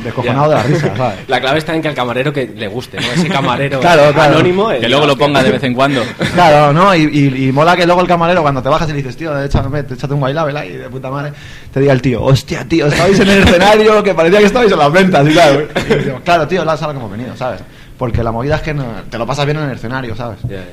[0.04, 1.18] descojonado de la risa, ¿sabes?
[1.28, 3.08] La clave está en que al camarero que le guste, ¿no?
[3.08, 4.36] Ese camarero Claro, claro.
[4.36, 4.72] anónimo.
[4.72, 6.02] el- Que luego lo ponga de vez en cuando.
[6.34, 6.94] Claro, ¿no?
[6.96, 9.38] Y, y- y mola que luego el camarero, cuando te bajas y le dices, tío,
[9.44, 11.34] échame, échate un bailable ahí de puta madre,
[11.74, 14.78] te diga el tío, hostia, tío, estabais en el escenario que parecía que estabais en
[14.80, 15.68] las ventas y tal.
[15.90, 17.62] Y digo, claro, tío, la sala que hemos venido, ¿sabes?
[17.98, 20.40] Porque la movida es que no- te lo pasas bien en el escenario, ¿sabes?
[20.44, 20.66] Ya, ya.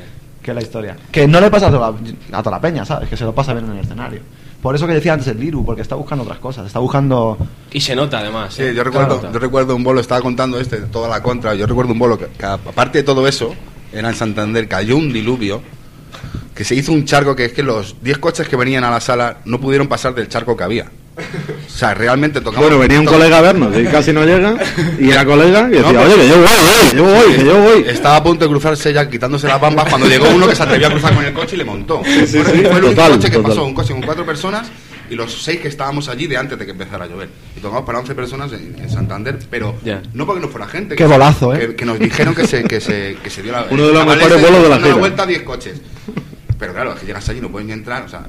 [0.43, 0.97] Que es la historia.
[1.11, 1.91] Que no le pasa a toda,
[2.31, 3.09] la, a toda la peña, ¿sabes?
[3.09, 4.20] Que se lo pasa bien en el escenario.
[4.61, 7.37] Por eso que decía antes el Liru, porque está buscando otras cosas, está buscando...
[7.72, 8.55] Y se nota además.
[8.55, 8.75] Sí, ¿eh?
[8.75, 9.35] yo recuerdo, Claro.
[9.35, 12.27] yo recuerdo un bolo, estaba contando este, toda la contra, yo recuerdo un bolo que,
[12.29, 13.55] que aparte de todo eso,
[13.93, 15.61] era en Santander, cayó un diluvio,
[16.55, 19.01] que se hizo un charco que es que los 10 coches que venían a la
[19.01, 20.87] sala no pudieron pasar del charco que había.
[21.17, 22.67] O sea, realmente tocamos...
[22.69, 24.57] Bueno, venía un colega a vernos y casi no llega.
[24.99, 27.45] Y era colega y decía, No, oye, que yo voy, oye, que yo voy, que
[27.45, 27.85] yo voy.
[27.89, 30.89] Estaba a punto de cruzarse ya quitándose las bambas cuando llegó uno que se atrevió
[30.89, 32.03] a cruzar con el coche y le montó.
[32.05, 33.51] sí, fue, sí, fue total, coche que total.
[33.51, 34.69] pasó, un coche con cuatro personas
[35.11, 37.29] y los seis que estábamos allí de antes de que empezara a llover.
[37.57, 40.03] Y tocamos para 11 personas en, en Santander, pero Ya.
[40.15, 40.97] no porque no fuera gente.
[40.97, 41.59] Qué que- bolazo, ¿eh?
[41.61, 43.67] Que, que nos dijeron que se, que se, que se dio la...
[43.71, 44.95] Uno de los mejores ese bolos de la gira.
[44.95, 45.81] vuelta a 10 coches.
[46.59, 48.27] Pero claro, es que llegas allí y no puedes ni entrar, o sea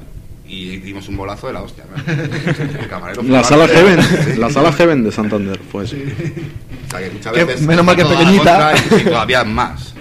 [0.48, 1.84] y dimos un bolazo de la hostia.
[2.06, 4.14] El la, sala Heaven, sí.
[4.14, 4.36] ¿eh?
[4.38, 5.90] la sala Heaven de Santander, pues.
[5.90, 6.04] Sí.
[6.86, 8.74] O sea, que muchas veces menos mal que pequeñita.
[8.98, 9.94] Y, todavía más.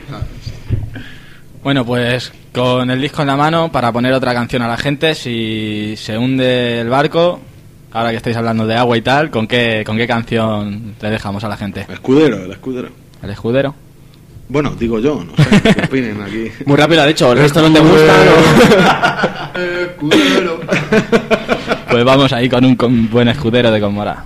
[1.64, 5.16] Bueno, pues con el disco en la mano para poner otra canción a la gente,
[5.16, 7.41] si se hunde el barco,
[7.91, 11.43] ahora que estáis hablando de agua y tal, ¿con qué, con qué canción le dejamos
[11.43, 11.86] a la gente?
[11.88, 12.89] El escudero, el escudero.
[13.24, 13.76] El escudero.
[14.48, 16.52] Bueno, digo yo, no sé, ¿qué opinen aquí?
[16.66, 18.14] Muy rápido, ha dicho, el resto no te gusta.
[18.26, 19.66] No?
[21.89, 24.24] pues vamos ahí con un, con buen escudero de Conmora.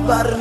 [0.00, 0.39] acabar.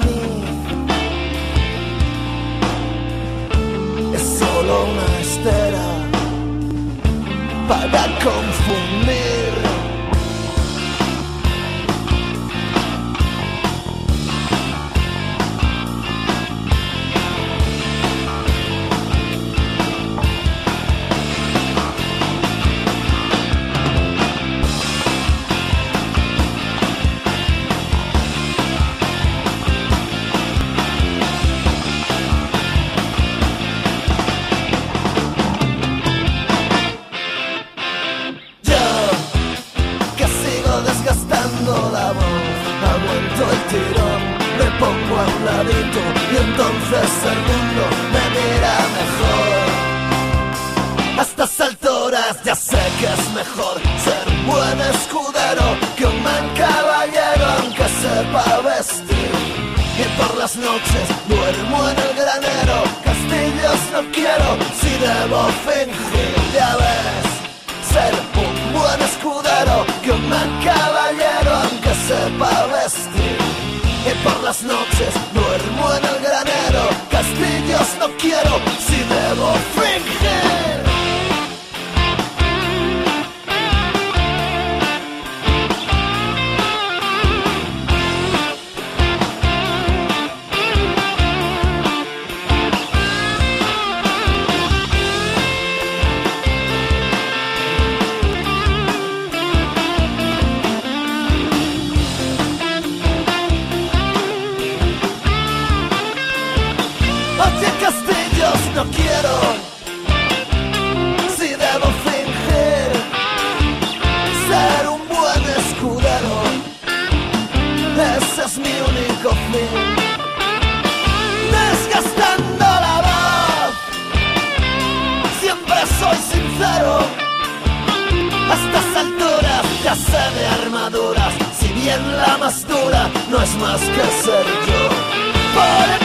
[133.30, 135.99] No es más que ser yo.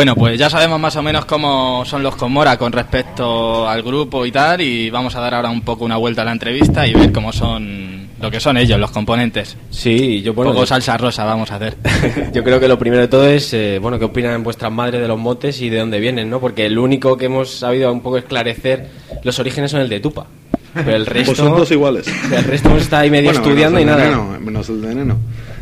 [0.00, 4.24] Bueno, pues ya sabemos más o menos cómo son los Comora con respecto al grupo
[4.24, 6.94] y tal, y vamos a dar ahora un poco una vuelta a la entrevista y
[6.94, 9.58] ver cómo son lo que son ellos, los componentes.
[9.68, 11.76] Sí, yo Un bueno, poco yo- salsa rosa vamos a hacer.
[12.32, 15.06] Yo creo que lo primero de todo es, eh, bueno, qué opinan vuestras madres de
[15.08, 16.40] los motes y de dónde vienen, ¿no?
[16.40, 18.88] Porque el único que hemos sabido un poco esclarecer
[19.22, 20.24] los orígenes son el de Tupa.
[20.72, 21.32] Pero el resto...
[21.32, 22.06] Vosotros iguales.
[22.32, 24.16] El resto hemos estado ahí medio Bueno, estudiando y menos el nada.
[24.22, 25.16] de Neno, menos el de Neno.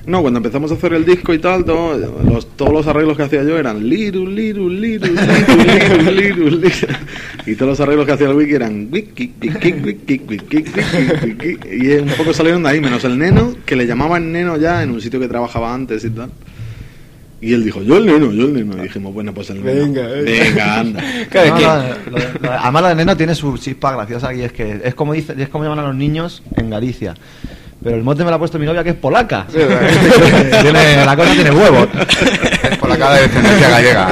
[0.08, 3.24] No, cuando empezamos a hacer el disco y tal, todo- los- todos los arreglos que
[3.24, 5.22] hacía yo eran liru, liru, liru, liru,
[5.64, 6.70] liru, liru, liru.
[7.46, 11.58] Y todos los arreglos que hacía el wiki eran wiki, wiki, wiki, wiki, wiki.
[11.70, 14.90] Y un poco salieron de ahí, menos el Neno, que le llamaban Neno ya en
[14.92, 16.30] un sitio que trabajaba antes y tal.
[17.40, 18.78] Y él dijo, yo el Neno, yo el Neno.
[18.78, 19.80] Y dijimos, bueno, pues el Neno.
[19.84, 20.22] Venga, eh.
[20.22, 21.04] Venga, anda.
[21.30, 23.92] Claro, No, es que- no, lo lo de- además la de Neno tiene su chispa
[23.94, 27.14] graciosa y es que es como dice, es como llaman a los niños en Galicia.
[27.82, 29.46] Pero el mote me lo ha puesto mi novia que es polaca.
[29.52, 31.88] Tiene- la cosa tiene huevos.
[32.70, 34.08] Es por la cara de descendencia gallega.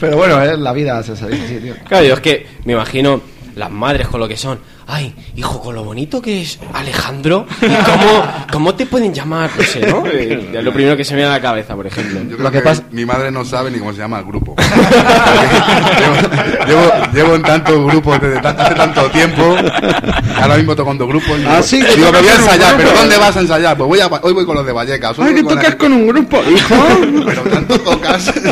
[0.00, 1.26] Pero bueno, es la vida se así,
[1.62, 1.74] tío.
[1.88, 3.20] Claro, yo es que me imagino
[3.56, 4.58] las madres con lo que son.
[4.92, 9.48] Ay, hijo, con lo bonito que es Alejandro, ¿y ¿cómo, cómo te pueden llamar?
[9.56, 10.04] No sé, ¿no?
[10.06, 12.18] Eh, es lo primero que se me viene a la cabeza, por ejemplo.
[12.22, 14.24] Yo creo Lo que que, pasa- mi madre no sabe ni cómo se llama el
[14.24, 14.56] grupo.
[15.96, 16.16] llevo,
[16.66, 19.54] llevo, llevo en tantos grupos desde ta- hace tanto tiempo.
[20.40, 21.38] Ahora mismo tocando grupos.
[21.38, 22.76] y Ah, digo, sí, que digo, me voy a ensayar.
[22.76, 23.76] ¿Pero dónde vas a ensayar?
[23.76, 25.16] Pues voy a, hoy voy con los de Vallecas.
[25.20, 26.74] hoy Ay, voy que tocas la- con un grupo, hijo.
[27.26, 28.32] Pero tanto tocas.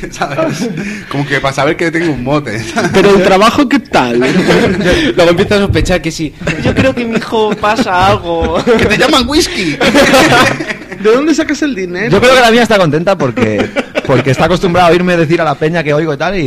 [0.10, 0.68] ¿Sabes?
[1.10, 2.62] Como que para saber que tengo un mote.
[2.92, 4.18] Pero el trabajo, ¿qué tal?
[5.16, 6.32] Luego empiezo a sospechar que sí.
[6.62, 8.62] Yo creo que mi hijo pasa algo.
[8.64, 9.76] que te llaman whisky.
[11.02, 12.10] ¿De dónde sacas el dinero?
[12.10, 13.66] Yo creo que la mía está contenta porque,
[14.06, 16.46] porque está acostumbrada a oírme decir a la peña que oigo y tal, y, y-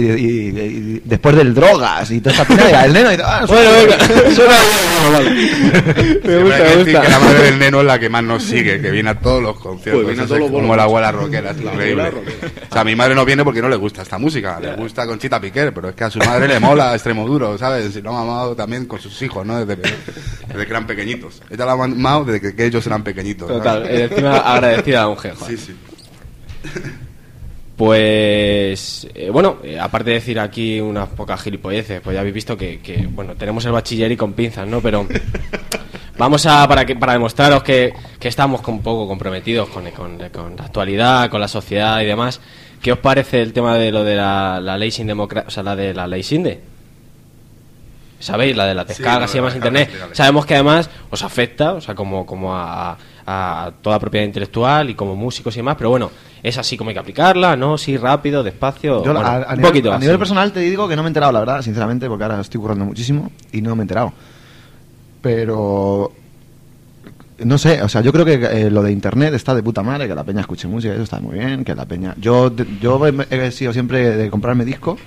[0.97, 3.25] y después del drogas y toda esta peña, y el neno y tal.
[3.27, 3.97] ah, Bueno, venga.
[4.35, 4.53] suena-
[6.23, 7.01] Me gusta, me gusta.
[7.01, 9.41] que la madre del neno es la que más nos sigue, que viene a todos
[9.43, 10.03] los conciertos.
[10.03, 12.11] Pues viene a todos los como la abuela rockera, es La increíble.
[12.69, 15.39] O sea, mi madre no viene porque no le gusta esta música, le gusta Conchita
[15.41, 17.95] Piquer, pero es que a su madre le mola extremo duro, ¿sabes?
[17.95, 19.65] Y lo ha mamado también con sus hijos, ¿no?
[19.65, 21.41] Desde, desde que eran pequeñitos.
[21.49, 23.47] Ella lo ha mamado desde que, ellos eran pequeñitos.
[23.47, 23.63] ¿sabes?
[23.63, 25.45] Total, encima agradecida a un jefe.
[25.47, 25.75] Sí, sí.
[27.83, 32.55] Pues eh, bueno, eh, aparte de decir aquí unas pocas gilipolleces, pues ya habéis visto
[32.57, 34.81] que, que, bueno, tenemos el bachiller y con pinzas, ¿no?
[34.81, 35.05] Pero
[36.17, 40.55] vamos a, para, que, para demostraros que, que estamos un poco comprometidos con, con- con
[40.55, 42.41] la actualidad, con la sociedad y demás,
[42.81, 45.63] ¿qué os parece el tema de lo de la, la ley sin democracia, o sea,
[45.63, 46.61] la de la ley Sinde?
[48.19, 48.55] ¿Sabéis?
[48.55, 49.89] La de las Sí, descargas y de demás las internet.
[50.13, 52.97] Sabemos que además os afecta, o sea, como, como a, a
[53.81, 56.11] toda propiedad intelectual y como músicos y demás, pero bueno,
[56.41, 57.77] es así como hay que aplicarla, ¿no?
[57.77, 59.03] Sí, rápido, despacio.
[59.03, 60.01] Yo, bueno, a, a un nivel, poquito a así.
[60.03, 62.59] nivel personal te digo que no me he enterado, la verdad, sinceramente, porque ahora estoy
[62.59, 64.13] currando muchísimo y no me he enterado.
[65.21, 66.11] Pero
[67.39, 70.07] no sé, o sea, yo creo que eh, lo de internet está de puta madre,
[70.07, 72.13] que la peña escuche música, eso está muy bien, que la peña.
[72.19, 72.51] Yo,
[72.81, 74.97] yo he, he sido siempre de comprarme disco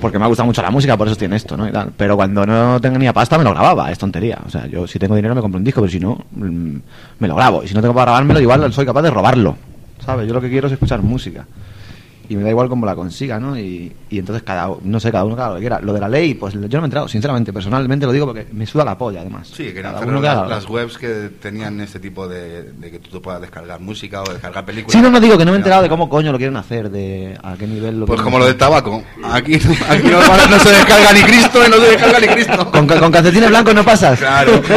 [0.00, 1.68] porque me ha gustado mucho la música, por eso tiene esto, ¿no?
[1.68, 1.92] Y tal.
[1.96, 4.38] Pero cuando no tenía pasta me lo grababa, es tontería.
[4.46, 6.76] O sea, yo si tengo dinero me compro un disco, pero si no, mm,
[7.18, 7.62] me lo grabo.
[7.62, 9.56] Y si no tengo para grabármelo, igual soy capaz de robarlo,
[10.04, 10.26] ¿sabes?
[10.26, 11.46] Yo lo que quiero es escuchar música.
[12.28, 13.58] Y me da igual cómo la consiga, ¿no?
[13.58, 15.80] Y, y entonces cada no sé, cada uno que haga lo que quiera.
[15.80, 18.46] Lo de la ley, pues yo no me he enterado, sinceramente, personalmente lo digo porque
[18.52, 19.48] me suda la polla, además.
[19.48, 23.10] Sí, querían Cada uno que las, webs que tenían este tipo de, de que tú
[23.10, 24.92] te puedas descargar música o descargar películas.
[24.92, 26.90] Sí, no, no digo que no me he enterado de cómo coño lo quieren hacer,
[26.90, 29.02] de a qué nivel lo Pues como lo del tabaco.
[29.24, 32.70] Aquí, aquí no, no se descarga ni Cristo y no se descarga ni Cristo.
[32.70, 34.18] ¿Con, con calcetines blancos no pasas?
[34.18, 34.62] Claro.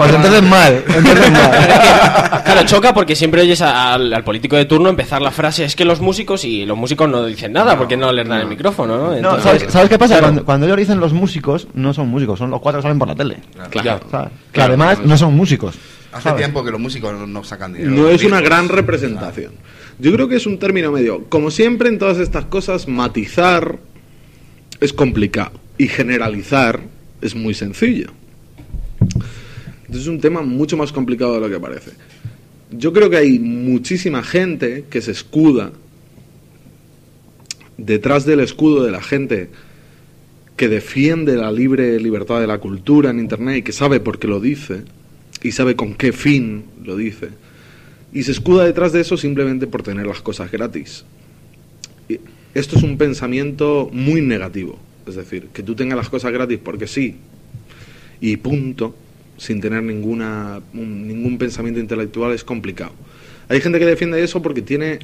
[0.00, 1.50] Pues entonces mal, entonces mal.
[2.44, 5.76] Claro, choca porque siempre oyes a- al, al político de turno empezar la frase es
[5.76, 8.96] que los músicos y los músicos no dicen nada porque no les dan el micrófono,
[8.96, 9.14] ¿no?
[9.14, 10.14] Entonces, ¿sabes, sabes qué pasa?
[10.14, 10.26] claro.
[10.26, 13.08] Cuando, cuando ellos dicen los músicos, no son músicos, son los cuatro que salen por
[13.08, 13.38] la tele.
[13.70, 14.00] Claro.
[14.10, 14.32] ¿sabes?
[14.52, 15.76] Que además no son músicos.
[16.12, 16.38] Hace ¿sabes?
[16.38, 17.92] tiempo que los músicos no, sacan dinero.
[17.92, 19.52] No es una gran representación.
[19.98, 21.24] Yo creo que es un término medio.
[21.28, 23.78] Como siempre en todas estas cosas, matizar
[24.80, 26.80] es complicado y generalizar
[27.20, 28.10] es muy sencillo.
[29.00, 31.92] Entonces es un tema mucho más complicado de lo que parece.
[32.70, 35.72] Yo creo que hay muchísima gente que se escuda
[37.84, 39.48] detrás del escudo de la gente
[40.56, 44.28] que defiende la libre libertad de la cultura en Internet y que sabe por qué
[44.28, 44.82] lo dice
[45.42, 47.28] y sabe con qué fin lo dice
[48.12, 51.04] y se escuda detrás de eso simplemente por tener las cosas gratis.
[52.08, 52.18] y
[52.54, 54.76] esto es un pensamiento muy negativo.
[55.06, 57.16] Es decir, que tú tengas las cosas gratis porque sí
[58.20, 58.94] y punto,
[59.38, 62.92] sin tener ninguna, un- ningún pensamiento intelectual, es complicado.
[63.48, 64.98] Hay gente que defiende eso porque tiene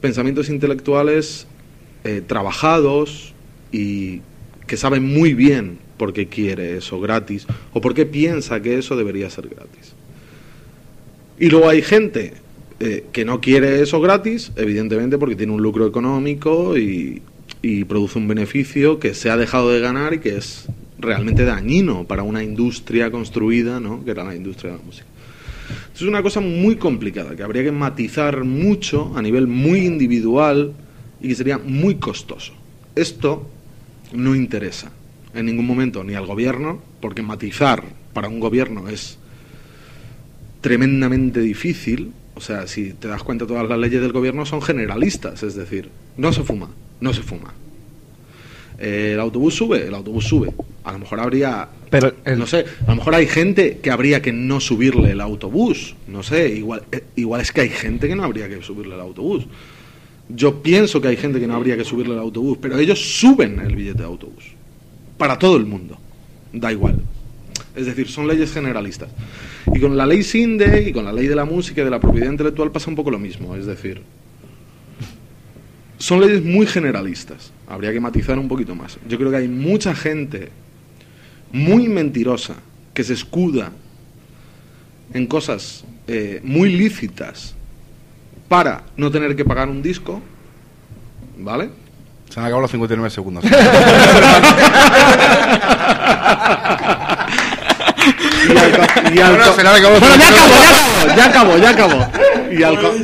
[0.00, 1.46] pensamientos intelectuales
[2.04, 3.34] eh, trabajados
[3.72, 4.20] y
[4.66, 8.96] que sabe muy bien por qué quiere eso gratis o por qué piensa que eso
[8.96, 9.94] debería ser gratis.
[11.38, 12.34] Y luego hay gente
[12.80, 17.22] eh, que no quiere eso gratis, evidentemente porque tiene un lucro económico y,
[17.62, 20.66] y produce un beneficio que se ha dejado de ganar y que es
[20.98, 24.04] realmente dañino para una industria construida, ¿no?
[24.04, 25.06] que era la industria de la música.
[25.94, 30.72] Es una cosa muy complicada, que habría que matizar mucho a nivel muy individual
[31.20, 32.52] y que sería muy costoso.
[32.94, 33.48] Esto
[34.12, 34.90] no interesa
[35.34, 39.18] en ningún momento ni al gobierno, porque matizar para un gobierno es
[40.60, 42.12] tremendamente difícil.
[42.34, 45.90] O sea, si te das cuenta, todas las leyes del gobierno son generalistas, es decir,
[46.16, 47.52] no se fuma, no se fuma.
[48.78, 50.52] El autobús sube, el autobús sube.
[50.84, 54.22] A lo mejor habría Pero el- no sé, a lo mejor hay gente que habría
[54.22, 55.96] que no subirle el autobús.
[56.06, 59.00] No sé, igual, eh, igual es que hay gente que no habría que subirle el
[59.00, 59.46] autobús.
[60.28, 63.58] Yo pienso que hay gente que no habría que subirle el autobús, pero ellos suben
[63.60, 64.44] el billete de autobús.
[65.16, 65.98] Para todo el mundo.
[66.52, 67.00] Da igual.
[67.74, 69.08] Es decir, son leyes generalistas.
[69.74, 72.00] Y con la ley SINDE y con la ley de la música y de la
[72.00, 73.56] propiedad intelectual pasa un poco lo mismo.
[73.56, 74.02] Es decir,
[75.98, 77.52] son leyes muy generalistas.
[77.66, 78.98] Habría que matizar un poquito más.
[79.08, 80.50] Yo creo que hay mucha gente
[81.52, 82.56] muy mentirosa
[82.92, 83.72] que se escuda
[85.14, 87.54] en cosas eh, muy lícitas
[88.48, 90.20] para no tener que pagar un disco,
[91.38, 91.70] ¿vale?
[92.30, 93.44] Se han acabado los 59 segundos.
[98.48, 102.06] Y al, y al Bueno, se Bueno, ya acabó, ya acabó,
[102.50, 102.94] ya acabó.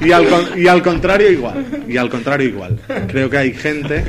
[0.00, 1.66] Y al, y al contrario igual.
[1.88, 2.78] Y al contrario igual.
[3.08, 4.04] Creo que hay gente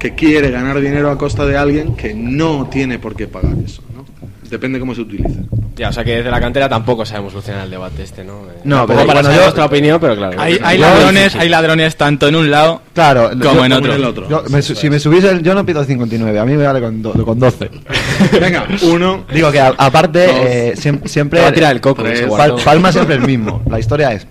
[0.00, 3.82] que quiere ganar dinero a costa de alguien que no tiene por qué pagar eso,
[3.94, 4.04] ¿no?
[4.52, 5.40] Depende cómo se utilice.
[5.76, 8.42] Ya, o sea que desde la cantera tampoco sabemos solucionar el debate este, ¿no?
[8.64, 10.38] No, pero para bueno, saber yo- nuestra opinión, pero claro.
[10.38, 13.78] Hay, hay Yo- ladrones, hay ladrones tanto en un lado Claro, como yo- en como
[13.78, 13.92] otro.
[13.94, 14.28] en el otro.
[14.28, 15.42] yo- me su- si me subís el.
[15.42, 17.70] Yo no pido 59, a mí me vale con, do- con 12.
[18.38, 19.24] Venga, uno.
[19.32, 21.40] Digo que a- aparte, Dos, eh, siem- siempre.
[21.40, 23.62] Va a tirar el coco, tres, Pal- palma siempre el mismo.
[23.70, 24.26] La historia es.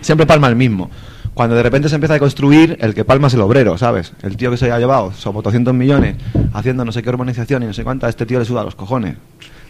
[0.00, 0.90] Siempre palma el mismo.
[1.40, 4.12] Cuando de repente se empieza a construir, el que palma es el obrero, ¿sabes?
[4.22, 6.16] El tío que se ha llevado somos 200 millones
[6.52, 9.16] haciendo no sé qué urbanización y no sé cuánta, este tío le suda los cojones.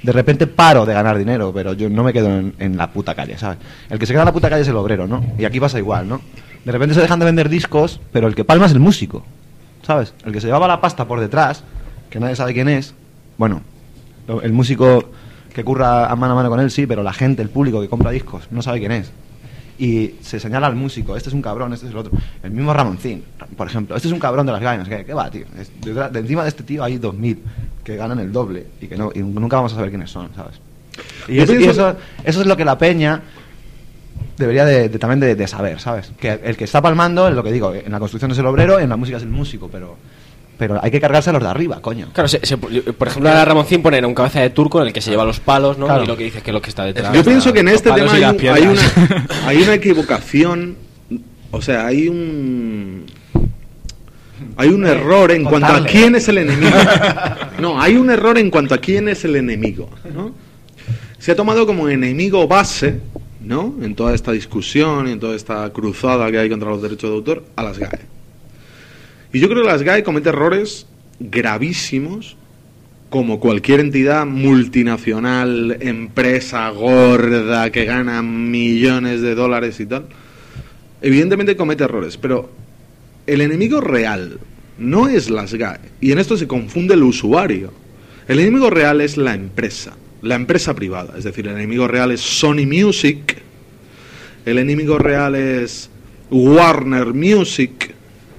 [0.02, 3.14] De repente paro de ganar dinero, pero yo no me quedo en, en la puta
[3.14, 3.58] calle, ¿sabes?
[3.88, 5.24] El que se queda en la puta calle es el obrero, ¿no?
[5.38, 6.20] Y aquí pasa igual, ¿no?
[6.64, 9.24] De repente se dejan de vender discos, pero el que palma es el músico,
[9.86, 10.12] ¿sabes?
[10.24, 11.62] El que se llevaba la pasta por detrás,
[12.10, 12.94] que nadie sabe quién es,
[13.38, 13.62] bueno,
[14.42, 15.04] el músico
[15.54, 17.88] que curra a mano a mano con él, sí, pero la gente, el público que
[17.88, 19.12] compra discos, no sabe quién es.
[19.80, 22.12] Y se señala al músico, este es un cabrón, este es el otro.
[22.42, 23.24] El mismo Ramoncín,
[23.56, 24.86] por ejemplo, este es un cabrón de las gainas.
[24.86, 25.46] ¿Qué, qué va, tío?
[25.58, 27.38] Es- detrás- de encima de este tío hay 2.000
[27.82, 30.60] que ganan el doble y que no, y nunca vamos a saber quiénes son, ¿sabes?
[31.28, 33.22] Y, eso, y eso, eso es lo que la peña
[34.36, 36.12] debería de, de- también de, de saber, ¿sabes?
[36.20, 38.78] Que el que está palmando, es lo que digo, en la construcción es el obrero,
[38.78, 39.96] en la música es el músico, pero,
[40.60, 42.10] pero hay que cargarse a los de arriba, coño.
[42.12, 45.00] Claro, se- se- por ejemplo, ahora Ramoncín pone un cabeza de turco en el que
[45.00, 45.86] se lleva los palos, ¿no?
[45.86, 46.04] Claro.
[46.04, 47.12] Y lo que dice que lo que está detrás.
[47.12, 48.22] Yo pienso que en este tema hay,
[48.62, 50.76] un- una, hay una equivocación,
[51.50, 53.06] o sea, hay un
[54.56, 56.76] hay un error en cuanto a quién es el enemigo.
[57.60, 59.90] No, hay un error en cuanto a quién es el enemigo.
[60.14, 60.32] ¿no?
[61.18, 63.00] Se ha tomado como enemigo base,
[63.42, 63.74] ¿no?
[63.82, 67.16] En toda esta discusión y en toda esta cruzada que hay contra los derechos de
[67.16, 67.98] autor, a las GAE.
[69.32, 70.86] Y yo creo que las GAE comete errores
[71.20, 72.36] gravísimos
[73.10, 80.06] como cualquier entidad multinacional, empresa gorda que gana millones de dólares y tal,
[81.02, 82.50] evidentemente comete errores, pero
[83.26, 84.38] el enemigo real
[84.78, 87.72] no es las GAE, y en esto se confunde el usuario.
[88.28, 92.20] El enemigo real es la empresa, la empresa privada, es decir, el enemigo real es
[92.20, 93.38] Sony Music,
[94.46, 95.90] el enemigo real es
[96.30, 97.92] Warner Music,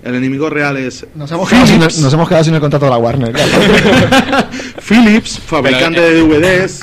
[0.04, 2.92] el enemigo real es Nos hemos, quedado sin, nos hemos quedado sin el contrato de
[2.92, 3.34] la Warner.
[4.88, 6.82] Philips, fabricante de DVDs,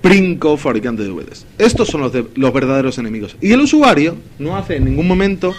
[0.00, 1.46] Princo, fabricante de DVDs.
[1.58, 3.36] Estos son los, de- los verdaderos enemigos.
[3.40, 5.54] Y el usuario no hace en ningún momento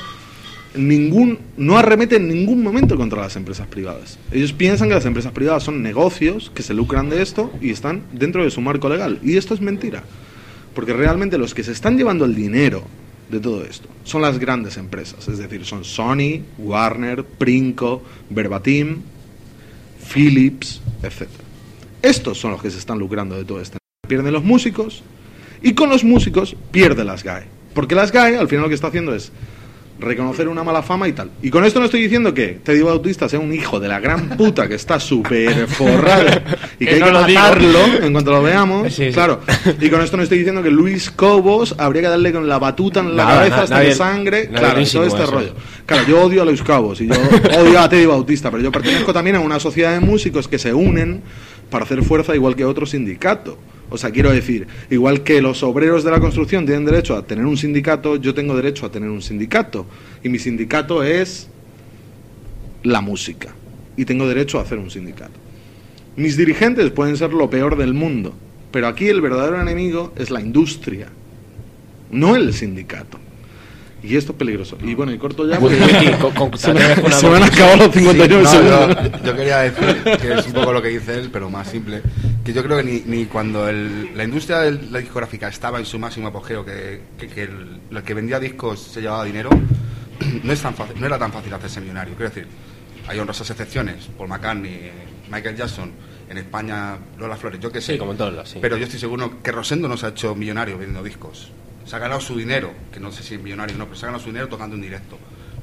[0.75, 4.17] ningún no arremete en ningún momento contra las empresas privadas.
[4.31, 8.01] Ellos piensan que las empresas privadas son negocios que se lucran de esto y están
[8.11, 9.19] dentro de su marco legal.
[9.23, 10.03] Y esto es mentira.
[10.73, 12.83] Porque realmente los que se están llevando el dinero
[13.33, 15.27] de todo esto son las grandes empresas.
[15.27, 19.01] Es decir, son Sony, Warner, Princo, Verbatim,
[20.13, 21.27] Philips, etc.
[22.01, 23.77] Estos son los que se están lucrando de todo esto.
[24.07, 25.03] Pierden los músicos
[25.61, 27.45] y con los músicos pierde las GAE.
[27.73, 29.31] Porque las GAE al final lo que está haciendo es
[30.03, 31.31] reconocer una mala fama y tal.
[31.41, 34.29] Y con esto no estoy diciendo que Teddy Bautista sea un hijo de la gran
[34.37, 36.27] puta que está súper forrado
[36.79, 37.39] y que, Que hay no que digo.
[37.39, 38.93] matarlo en cuanto lo veamos.
[38.93, 39.13] Sí, sí.
[39.13, 39.39] Claro.
[39.79, 42.99] Y con esto no estoy diciendo que Luis Cobos habría que darle con la batuta
[42.99, 44.47] en la cabeza hasta nadie- que sangre.
[44.49, 45.31] Claro, todo este eso.
[45.31, 45.53] rollo.
[45.85, 47.13] Claro, yo odio a Luis Cobos y yo
[47.59, 50.73] odio a Teddy Bautista, pero yo pertenezco también a una sociedad de músicos que se
[50.73, 51.21] unen
[51.69, 53.57] para hacer fuerza igual que otro sindicato.
[53.93, 57.45] O sea, quiero decir, igual que los obreros de la construcción tienen derecho a tener
[57.45, 59.85] un sindicato, yo tengo derecho a tener un sindicato.
[60.23, 61.47] Y mi sindicato es
[62.81, 63.49] la música.
[63.95, 65.33] Y tengo derecho a hacer un sindicato.
[66.15, 68.33] Mis dirigentes pueden ser lo peor del mundo,
[68.71, 71.07] pero aquí el verdadero enemigo es la industria,
[72.11, 73.19] no el sindicato.
[74.03, 74.77] Y esto es peligroso.
[74.83, 75.59] Y bueno, y corto ya.
[75.59, 75.77] porque-
[76.57, 78.97] se, me, una se me han acabado los 59 No, segundos.
[79.21, 82.01] yo, yo quería decir que es un poco lo que dice él, pero más simple.
[82.43, 85.85] Que yo creo que ni, ni cuando el- la industria de la discográfica estaba en
[85.85, 89.49] su máximo apogeo, que, que, que el, el que vendía discos se llevaba dinero,
[90.43, 92.15] no, es tan fácil, no era tan fácil hacerse millonario.
[92.15, 92.47] Quiero decir,
[93.07, 94.91] hay honrosas excepciones, Paul McCartney,
[95.31, 95.91] Michael Jackson,
[96.29, 97.93] en España Lola Flores, yo qué sé.
[97.93, 98.59] Sí, como en todos lados, sí.
[98.61, 101.49] Pero yo estoy seguro que Rosendo no se ha hecho millonario vendiendo discos.
[101.85, 104.05] Se ha ganado su dinero, que no sé si es millonario o no, pero se
[104.05, 105.17] ha ganado su dinero tocando en directo.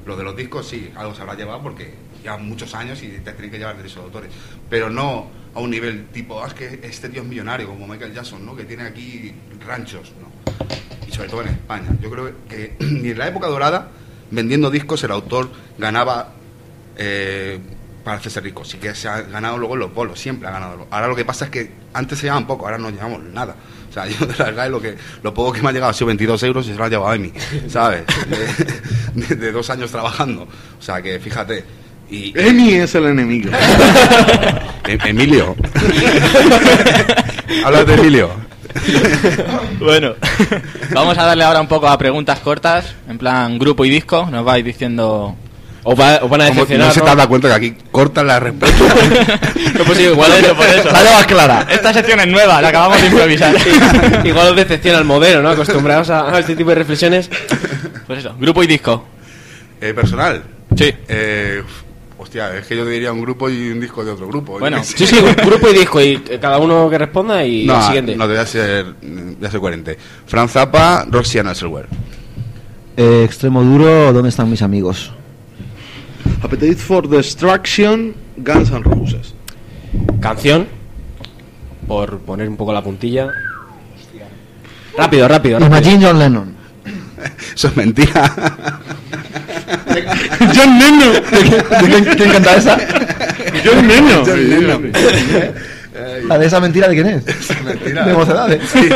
[0.05, 3.31] Lo de los discos sí, algo se habrá llevado porque ya muchos años y te
[3.33, 4.31] tienen que llevar derechos de autores.
[4.69, 8.13] Pero no a un nivel tipo, "Ah, es que este tío es millonario, como Michael
[8.13, 8.55] Jackson, ¿no?
[8.55, 9.33] Que tiene aquí
[9.65, 10.31] ranchos, ¿no?
[11.07, 11.89] Y sobre todo en España.
[12.01, 13.89] Yo creo que ni en la época dorada,
[14.31, 16.33] vendiendo discos, el autor ganaba
[16.97, 17.59] eh,
[18.03, 18.63] para hacerse rico.
[18.65, 20.87] Sí que se ha ganado luego en los bolos, siempre ha ganado.
[20.89, 23.55] Ahora lo que pasa es que antes se llevaban poco, ahora no llevamos nada.
[23.89, 25.93] O sea, yo de la verdad lo, que, lo poco que me ha llegado ha
[25.93, 27.33] sido 22 euros y se lo ha llevado Emi,
[27.67, 28.03] ¿sabes?
[29.13, 30.43] De, de- de dos años trabajando.
[30.79, 31.80] O sea, que fíjate.
[32.11, 33.49] Y, Emi es el enemigo.
[34.87, 35.55] Em- Emilio.
[37.65, 38.29] Hablas de Emilio.
[39.79, 40.13] Bueno,
[40.93, 44.27] vamos a darle ahora un poco a preguntas cortas, en plan grupo y disco.
[44.31, 45.35] Nos vais diciendo.
[45.83, 46.87] Os, va- os van a decepcionar.
[46.87, 47.15] no se te ¿no?
[47.15, 48.83] da cuenta que aquí cortan la respuesta.
[49.77, 50.91] No, pues sí, igual, por eso.
[50.91, 51.67] La llevas clara.
[51.71, 53.55] Esta sección es nueva, la acabamos de improvisar.
[54.23, 55.49] igual os decepciona el modelo, ¿no?
[55.49, 57.29] Acostumbrados a, a este tipo de reflexiones.
[58.05, 59.07] Pues eso, grupo y disco.
[59.81, 60.43] Eh, personal.
[60.77, 60.93] Sí.
[61.09, 61.63] Eh,
[62.21, 64.59] hostia, es que yo te diría un grupo y un disco de otro grupo.
[64.59, 64.81] Bueno.
[64.83, 68.15] Sí, sí, grupo y disco, y cada uno que responda y No, el siguiente.
[68.15, 69.97] no, te voy a ser, voy a ser coherente.
[70.25, 71.87] Fran Zappa, Roxy and Hasselwear.
[72.97, 75.11] Eh, extremo duro, ¿dónde están mis amigos?
[76.43, 79.33] Appetite for Destruction, Guns N' Roses.
[80.19, 80.67] Canción,
[81.87, 83.29] por poner un poco la puntilla.
[84.97, 85.79] Rápido, rápido, rápido.
[85.79, 86.55] Imagine John Lennon.
[87.55, 88.31] Eso es mentira.
[90.55, 91.13] John Lennon.
[91.13, 92.77] ¿De quién, quién canta esa?
[93.63, 94.23] John Lennon.
[94.25, 94.91] John Lennon.
[96.27, 97.27] ¿La de esa mentira de quién es?
[97.27, 98.05] Es mentira.
[98.05, 98.69] De mocedades.
[98.69, 98.89] Sí.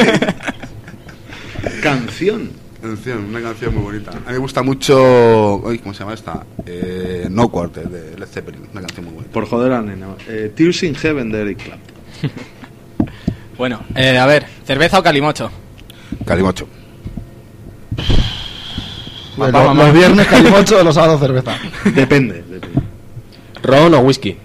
[1.82, 2.52] Canción.
[2.82, 4.12] Canción, una canción muy bonita.
[4.12, 5.58] A mí me gusta mucho.
[5.58, 6.44] Uy, ¿Cómo se llama esta?
[6.66, 8.62] Eh, no Quarter de Led Zeppelin.
[8.72, 9.34] Una canción muy bonita.
[9.34, 10.08] Por joder a nena.
[10.28, 11.96] Eh, Tears in Heaven de Eric Clapton.
[13.58, 15.50] Bueno, eh, a ver, ¿cerveza o calimocho?
[16.26, 16.68] Calimocho.
[19.36, 19.84] Pues Mamá, los, mamá.
[19.86, 21.58] los viernes calimocho, los sábados cerveza.
[21.94, 22.42] Depende.
[22.44, 22.80] depende.
[23.64, 24.38] ¿Ron o whisky?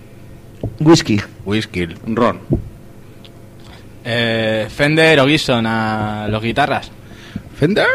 [0.81, 1.21] Whisky.
[1.45, 1.87] Whisky.
[2.07, 2.41] Ron.
[4.05, 6.91] Eh, Fender o Gibson a los guitarras.
[7.57, 7.87] Fender.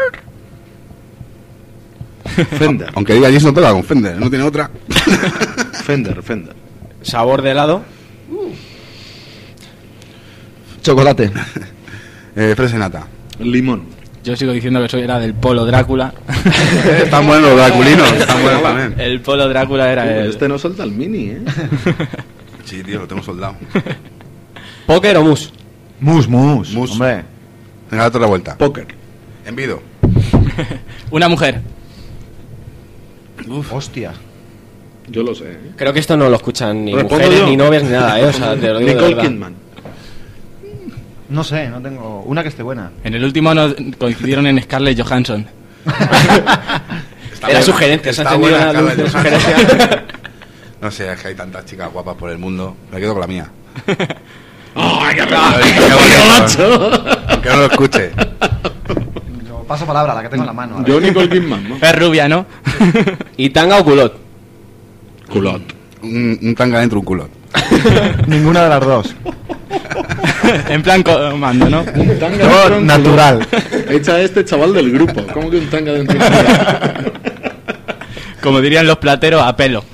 [2.58, 2.90] Fender.
[2.94, 4.70] Aunque diga Jason toca con Fender, no tiene otra.
[5.84, 6.54] Fender, Fender.
[7.02, 7.82] ¿Sabor de helado?
[10.82, 11.30] Chocolate.
[12.36, 13.06] Eh, Fresenata.
[13.40, 13.95] Limón.
[14.26, 16.12] Yo sigo diciendo que soy era del Polo Drácula.
[17.00, 18.94] están buenos los draculinos, están buenos también.
[18.98, 20.30] El Polo Drácula era el...
[20.30, 21.42] Este no suelta el mini, ¿eh?
[22.64, 23.54] Sí, tío, lo tengo soldado.
[24.86, 25.52] ¿Póker o mus?
[26.00, 26.74] Mus, mus.
[26.74, 26.90] Mus.
[26.90, 27.22] Hombre.
[27.88, 28.58] Venga, date otra vuelta.
[28.58, 28.88] Póker.
[29.46, 29.80] Envido.
[31.12, 31.60] Una mujer.
[33.70, 34.12] Hostia.
[35.06, 35.52] Yo lo sé.
[35.52, 35.58] ¿eh?
[35.76, 37.46] Creo que esto no lo escuchan ni Respondo mujeres, yo.
[37.46, 38.24] ni novias, ni nada, ¿eh?
[38.24, 39.30] O sea, te lo digo de Nicole verdad.
[39.30, 39.65] Kidman.
[41.28, 42.22] No sé, no tengo.
[42.22, 42.90] Una que esté buena.
[43.04, 45.46] En el último no coincidieron en Scarlett Johansson.
[45.86, 49.76] Está Era buena, sugerente, se ha está encendido buena la luz de Scarlett sugerencia.
[49.76, 50.00] Johansson.
[50.80, 52.76] No sé, es que hay tantas chicas guapas por el mundo.
[52.92, 53.46] Me quedo con la mía.
[54.74, 55.22] ¡Ay, qué
[57.28, 58.10] Aunque no lo escuche.
[59.48, 60.84] Yo paso palabra, la que tengo en la mano.
[60.86, 61.76] Yo Nicole Kidman, ¿no?
[61.76, 62.46] Es rubia, ¿no?
[63.36, 64.18] ¿Y tanga o culot?
[65.30, 65.62] Culot.
[66.02, 67.30] Un, un tanga dentro, un culot.
[68.26, 69.14] Ninguna de las dos.
[70.68, 71.80] en plan comando, ¿no?
[71.80, 73.46] Un tanga dentro, natural.
[73.90, 75.22] Echa este chaval del grupo.
[75.32, 76.18] ¿Cómo que un tanga dentro?
[78.42, 79.84] Como dirían los plateros, a pelo.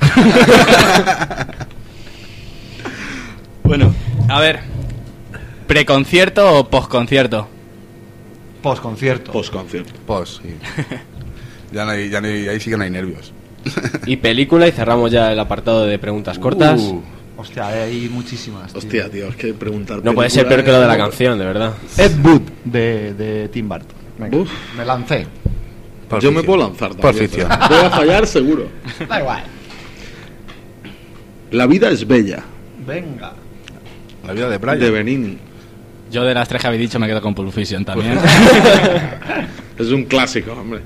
[3.62, 3.94] bueno,
[4.28, 4.60] a ver.
[5.66, 7.48] ¿Preconcierto o posconcierto?
[8.62, 9.32] Postconcierto.
[9.32, 9.92] Postconcierto.
[10.06, 10.54] Pos, sí.
[11.72, 13.32] Ya no hay, ya no hay- ahí sí que no hay nervios.
[14.06, 16.80] Y película y cerramos ya el apartado de preguntas cortas.
[16.80, 17.00] Uh,
[17.42, 18.72] Hostia, hay muchísimas.
[18.72, 18.78] tío.
[18.78, 20.02] Hostia, tío, es que preguntar.
[20.04, 21.74] no puede ser peor que lo de la canción, de verdad.
[21.98, 23.96] Ed Wood de, de Tim Burton.
[24.18, 24.38] Venga,
[24.76, 25.26] me lancé.
[26.08, 26.46] por Yo me ficción.
[26.56, 27.48] puedo lanzar Por también, ficción.
[27.48, 28.68] pero Voy a fallar seguro.
[29.08, 29.44] Da igual.
[31.50, 32.42] La vida es bella,
[32.86, 33.32] Venga.
[34.26, 34.78] La vida de Brian.
[34.78, 35.38] de Benini.
[36.10, 38.18] Yo de las tres que habéis dicho me quedo con Pulp Fiction también.
[39.78, 40.80] Es un clásico, hombre.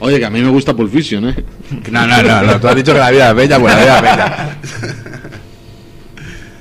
[0.00, 1.34] Oye, que a mí me gusta Pulp Fiction, ¿eh?
[1.90, 3.96] No, no, no, no, Tú has dicho que la vida es bella, pues la vida
[3.96, 4.56] es bella.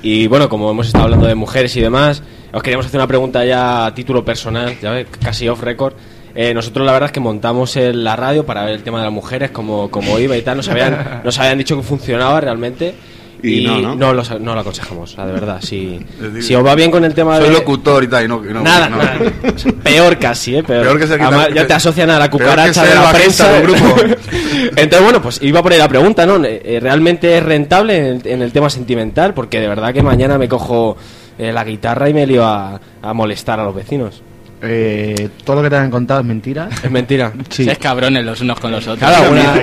[0.01, 2.23] Y bueno, como hemos estado hablando de mujeres y demás,
[2.53, 5.93] os queríamos hacer una pregunta ya a título personal, ya ves, casi off record.
[6.35, 9.05] Eh, nosotros la verdad es que montamos en la radio para ver el tema de
[9.05, 10.57] las mujeres, cómo, cómo iba y tal.
[10.57, 12.95] Nos habían, nos habían dicho que funcionaba realmente.
[13.41, 14.13] Y Y, no, ¿no?
[14.13, 15.61] lo, no lo aconsejamos, la de verdad.
[15.61, 17.53] Si, decir, si os va bien con el tema Soy de...
[17.53, 18.43] locutor y tal, y no.
[18.47, 18.97] y no- Nada, no.
[19.83, 20.63] Peor casi, ¿eh?
[20.63, 23.51] Peor, Peor que ser Además, ya te asocian a la cucaracha de la prensa.
[23.53, 23.95] del grupo.
[24.75, 26.43] Entonces, bueno, pues iba por ahí la pregunta, ¿no?
[26.43, 29.33] Eh, eh, ¿Realmente es rentable en el, en el tema sentimental?
[29.33, 30.97] Porque de verdad que mañana me cojo
[31.37, 34.21] eh, la guitarra y me lío a, a molestar a los vecinos.
[34.61, 36.67] Eh, todo lo que te han contado es mentira.
[36.83, 37.31] Es mentira.
[37.49, 37.63] Sí.
[37.65, 39.09] Seis cabrones los unos con los otros.
[39.09, 39.53] Claro, una-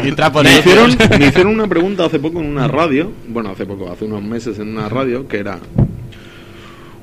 [0.42, 4.07] Me hicieron, me hicieron una pregunta hace poco en una radio, bueno, hace poco, hace
[4.07, 5.59] unos meses en una radio, que era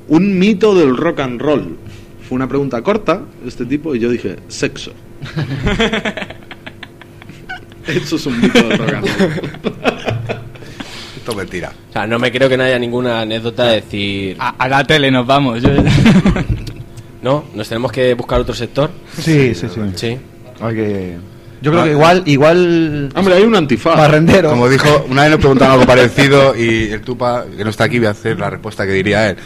[0.08, 1.76] un mito del rock and roll.
[2.28, 4.92] Fue una pregunta corta, este tipo, y yo dije, sexo.
[7.86, 9.32] Eso es un mito del rock and roll.
[11.16, 11.72] Esto es mentira.
[11.90, 14.36] O sea, no me creo que no haya ninguna anécdota de decir...
[14.38, 15.62] A, a la tele nos vamos.
[15.62, 15.70] Yo-
[17.24, 18.90] No, nos tenemos que buscar otro sector.
[19.18, 19.80] Sí, sí, sí.
[19.94, 20.18] Sí.
[20.60, 21.16] Hay que...
[21.62, 23.10] Yo creo que igual, igual...
[23.16, 23.96] Hombre, hay un antifaz.
[23.96, 24.50] Barrendero.
[24.50, 27.96] Como dijo, una vez nos preguntaron algo parecido y el Tupa, que no está aquí,
[27.98, 29.36] voy a hacer la respuesta que diría él.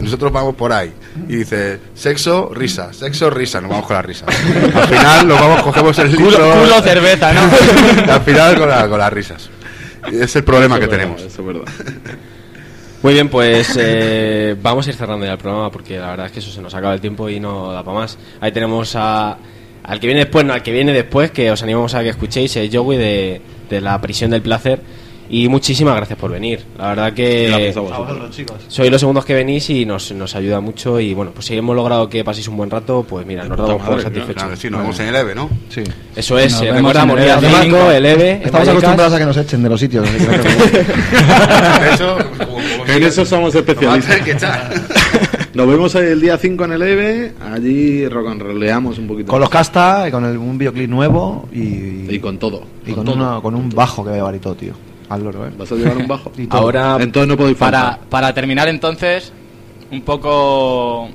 [0.00, 0.92] Nosotros vamos por ahí
[1.28, 4.26] y dice, sexo, risa, sexo, risa, nos vamos con la risa.
[4.26, 7.42] Al final nos vamos, cogemos el culo, libro culo, cerveza, ¿no?
[8.06, 9.48] y al final con, la- con las risas.
[10.10, 11.22] Y es el problema Eso que verdad, tenemos.
[11.32, 11.72] Eso es verdad.
[13.02, 16.32] Muy bien, pues eh, vamos a ir cerrando ya el programa porque la verdad es
[16.32, 18.18] que eso se nos acaba el tiempo y no da para más.
[18.40, 19.38] Ahí tenemos a,
[19.84, 22.56] al que viene después, no, al que viene después, que os animamos a que escuchéis,
[22.56, 23.40] es Joey de,
[23.70, 24.80] de la prisión del placer.
[25.30, 26.64] Y muchísimas gracias por venir.
[26.78, 28.30] La verdad que Gracias a vosotros.
[28.34, 28.56] chicos.
[28.68, 30.98] sois los segundos que venís y nos, nos ayuda mucho.
[31.00, 33.82] Y bueno, pues si hemos logrado que paséis un buen rato, pues mira, nos damos
[33.82, 34.34] por satisfechos.
[34.42, 35.50] Claro sí, nos vemos en el EVE, ¿no?
[35.68, 35.82] Sí.
[36.16, 38.40] Eso es, Nos eh, vemos recordamos, en el 5, el EVE.
[38.44, 40.08] Estamos acostumbrados a que nos echen de los sitios.
[40.08, 44.20] así que no Eso, como- como En eso somos especialistas.
[44.22, 44.70] que echar.
[45.54, 47.32] Nos vemos el día 5 en el EVE.
[47.52, 49.28] Allí rock and rolleamos un poquito.
[49.30, 52.62] Con los casta, y con el- un videoclip nuevo y, Y con todo.
[52.86, 53.14] y con, todo.
[53.16, 54.72] una- con un bajo que va a llevar y todo, tío.
[55.08, 55.50] Al loro, ¿eh?
[55.56, 56.32] ¿Vas a llevar un bajo?
[56.50, 59.32] Ahora, Entonces no podéis para, para terminar entonces,
[59.90, 61.08] un poco...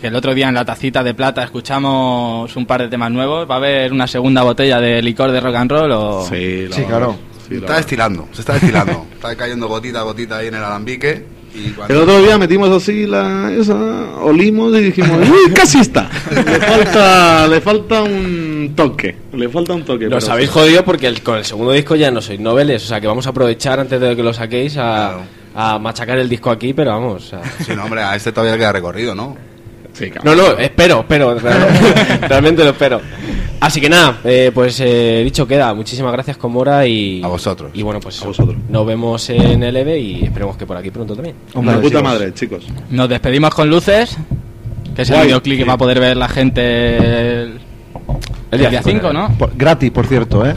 [0.00, 3.48] Que el otro día en la tacita de plata escuchamos un par de temas nuevos.
[3.50, 6.26] ¿Va a haber una segunda botella de licor de rock and roll o...?
[6.28, 7.16] Sí, Sí, claro.
[7.48, 9.06] Sí, Está destilando, se está destilando.
[9.14, 11.24] está cayendo gotita a gotita ahí en el alambique.
[11.56, 13.74] Y El otro día metimos así la esa,
[14.22, 16.08] olimos y dijimos, uy, casi está.
[16.30, 20.06] Le falta, le falta un toque, le falta un toque.
[20.08, 20.54] Nos pero habéis sí.
[20.54, 23.26] jodido porque el- con el segundo disco ya no sois noveles, o sea que vamos
[23.26, 25.22] a aprovechar antes de que lo saquéis a, Claro.
[25.54, 27.24] a machacar el disco aquí, pero vamos.
[27.24, 27.40] o sea.
[27.64, 29.36] Sí, no, hombre, a este todavía le queda recorrido, ¿no?
[29.96, 30.10] Sí.
[30.22, 31.68] No, no, espero, espero, real-
[32.28, 33.00] realmente lo espero.
[33.60, 37.22] Así que nada, eh, pues eh, dicho queda, muchísimas gracias Comora y...
[37.24, 37.70] A vosotros.
[37.72, 38.54] Y bueno, pues A vosotros.
[38.68, 41.34] nos vemos en el EVE y esperemos que por aquí pronto también.
[41.54, 42.02] Hombre, Una puta chicos.
[42.02, 42.66] madre, chicos.
[42.90, 44.18] Nos despedimos con luces,
[44.94, 46.96] que es el videoclip que va a poder ver la gente
[47.44, 47.60] el,
[48.50, 49.30] el día 5, ¿no?
[49.38, 50.54] Por- gratis, por cierto, ¿eh?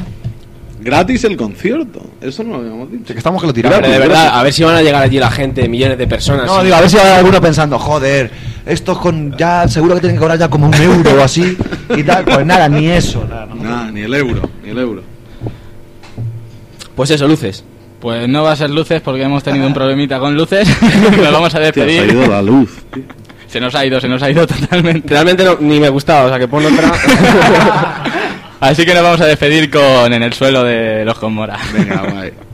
[0.82, 3.14] Gratis el concierto, eso no lo habíamos dicho.
[3.14, 3.82] Que estamos que lo tiramos.
[3.82, 6.46] de verdad, a ver si van a llegar allí la gente, millones de personas.
[6.46, 8.32] No, digo, a ver si hay alguno pensando, joder,
[8.66, 11.58] estos con ya seguro que tienen que cobrar ya como un euro o así
[11.96, 12.24] y tal.
[12.24, 13.26] Pues nada, ni eso.
[13.30, 13.56] Nada, no.
[13.56, 15.04] Nada, ni el euro, ni el euro.
[16.96, 17.64] Pues eso, luces.
[18.00, 20.68] Pues no va a ser luces porque hemos tenido un problemita con luces.
[21.18, 22.12] Nos vamos a Tío, se ha despedir.
[22.14, 22.78] ido la luz.
[22.94, 23.04] tío.
[23.48, 25.10] Se nos ha ido, se nos ha ido totalmente.
[25.10, 26.92] Realmente no- ni me gustaba, o sea que pon otra.
[28.60, 31.58] Así que nos vamos a despedir con En el suelo de los Conmora.
[31.74, 32.32] Venga, guay.
[32.32, 32.49] Ábreme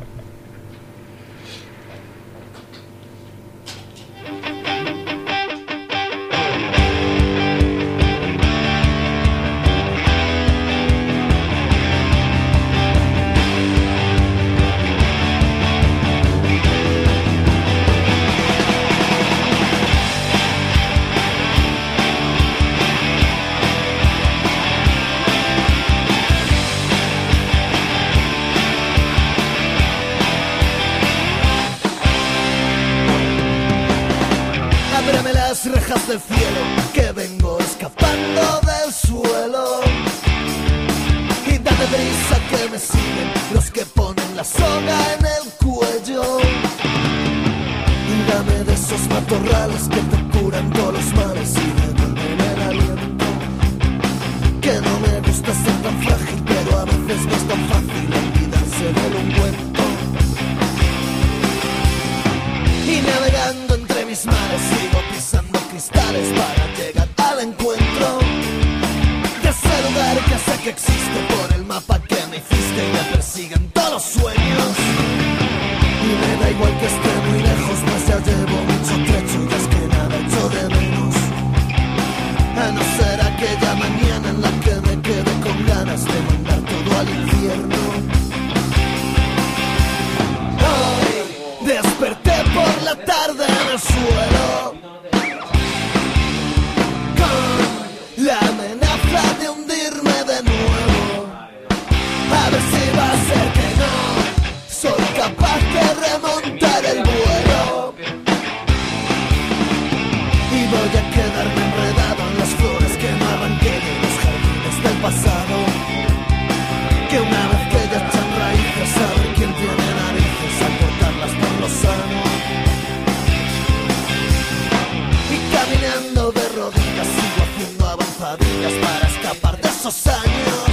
[128.25, 130.65] para escapar de esos años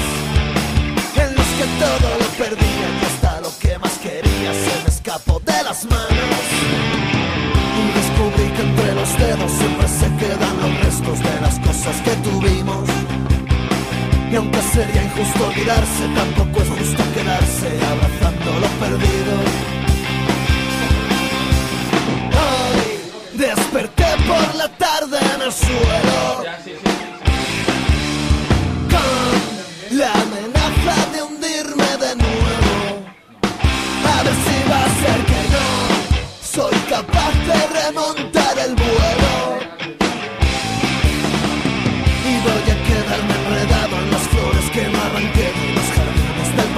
[1.17, 5.39] en los que todo lo perdía y hasta lo que más quería se me escapó
[5.41, 6.45] de las manos.
[7.79, 12.11] Y descubrí que entre los dedos siempre se quedan los restos de las cosas que
[12.29, 12.89] tuvimos.
[14.31, 19.35] Y aunque sería injusto olvidarse, tampoco es justo quedarse abrazando lo perdido.
[22.47, 26.52] Hoy desperté por la tarde en el suelo.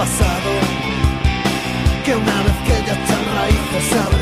[0.05, 0.51] pasado,
[2.05, 4.14] que una vez que ya están raíces